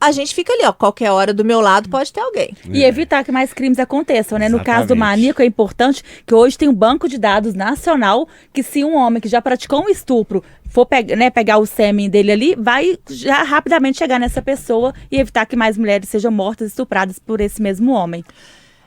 a 0.00 0.12
gente 0.12 0.34
fica 0.34 0.52
ali, 0.52 0.64
ó, 0.64 0.72
qualquer 0.72 1.10
hora 1.10 1.34
do 1.34 1.44
meu 1.44 1.60
lado 1.60 1.88
pode 1.88 2.12
ter 2.12 2.20
alguém. 2.20 2.54
E 2.70 2.84
evitar 2.84 3.24
que 3.24 3.32
mais 3.32 3.52
crimes 3.52 3.80
aconteçam, 3.80 4.38
né? 4.38 4.48
No 4.48 4.58
caso 4.62 4.88
do 4.88 4.94
Exatamente. 4.94 4.98
maníaco, 4.98 5.42
é 5.42 5.44
importante 5.44 6.04
que 6.24 6.34
hoje 6.34 6.56
tem 6.56 6.68
um 6.68 6.74
banco 6.74 7.08
de 7.08 7.18
dados 7.18 7.54
nacional 7.54 8.28
que 8.52 8.62
se 8.62 8.84
um 8.84 8.94
homem 8.94 9.20
que 9.20 9.28
já 9.28 9.42
praticou 9.42 9.84
um 9.84 9.88
estupro 9.88 10.42
for 10.68 10.86
pe 10.86 11.02
né, 11.16 11.30
pegar 11.30 11.58
o 11.58 11.66
sêmen 11.66 12.08
dele 12.08 12.30
ali, 12.30 12.54
vai 12.56 12.96
já 13.08 13.42
rapidamente 13.42 13.98
chegar 13.98 14.20
nessa 14.20 14.40
pessoa 14.40 14.94
e 15.10 15.18
evitar 15.18 15.46
que 15.46 15.56
mais 15.56 15.76
mulheres 15.76 16.08
sejam 16.08 16.30
mortas, 16.30 16.68
estupradas 16.68 17.18
por 17.18 17.40
esse 17.40 17.60
mesmo 17.60 17.92
homem. 17.92 18.24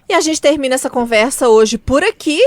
E 0.07 0.13
a 0.13 0.21
gente 0.21 0.39
termina 0.39 0.75
essa 0.75 0.89
conversa 0.89 1.49
hoje 1.49 1.77
por 1.77 2.03
aqui, 2.03 2.39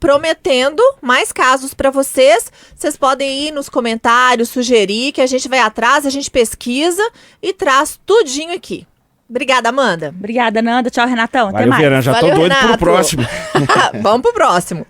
prometendo 0.00 0.82
mais 1.00 1.30
casos 1.30 1.74
para 1.74 1.90
vocês. 1.90 2.50
Vocês 2.74 2.96
podem 2.96 3.48
ir 3.48 3.52
nos 3.52 3.68
comentários, 3.68 4.48
sugerir 4.48 5.12
que 5.12 5.20
a 5.20 5.26
gente 5.26 5.48
vai 5.48 5.60
atrás, 5.60 6.06
a 6.06 6.10
gente 6.10 6.30
pesquisa 6.30 7.06
e 7.42 7.52
traz 7.52 8.00
tudinho 8.04 8.54
aqui. 8.54 8.86
Obrigada, 9.28 9.68
Amanda. 9.68 10.08
Obrigada, 10.08 10.60
Nanda. 10.60 10.90
Tchau, 10.90 11.06
Renatão. 11.06 11.48
Até 11.48 11.58
Valeu, 11.58 11.68
mais. 11.68 11.82
Fernanda. 11.82 12.02
Já 12.02 12.14
tô 12.14 12.20
Valeu, 12.20 12.36
doido 12.36 12.52
pro 12.52 12.64
Renato. 12.64 12.78
próximo. 12.78 13.22
Vamos 14.02 14.22
pro 14.22 14.32
próximo. 14.32 14.86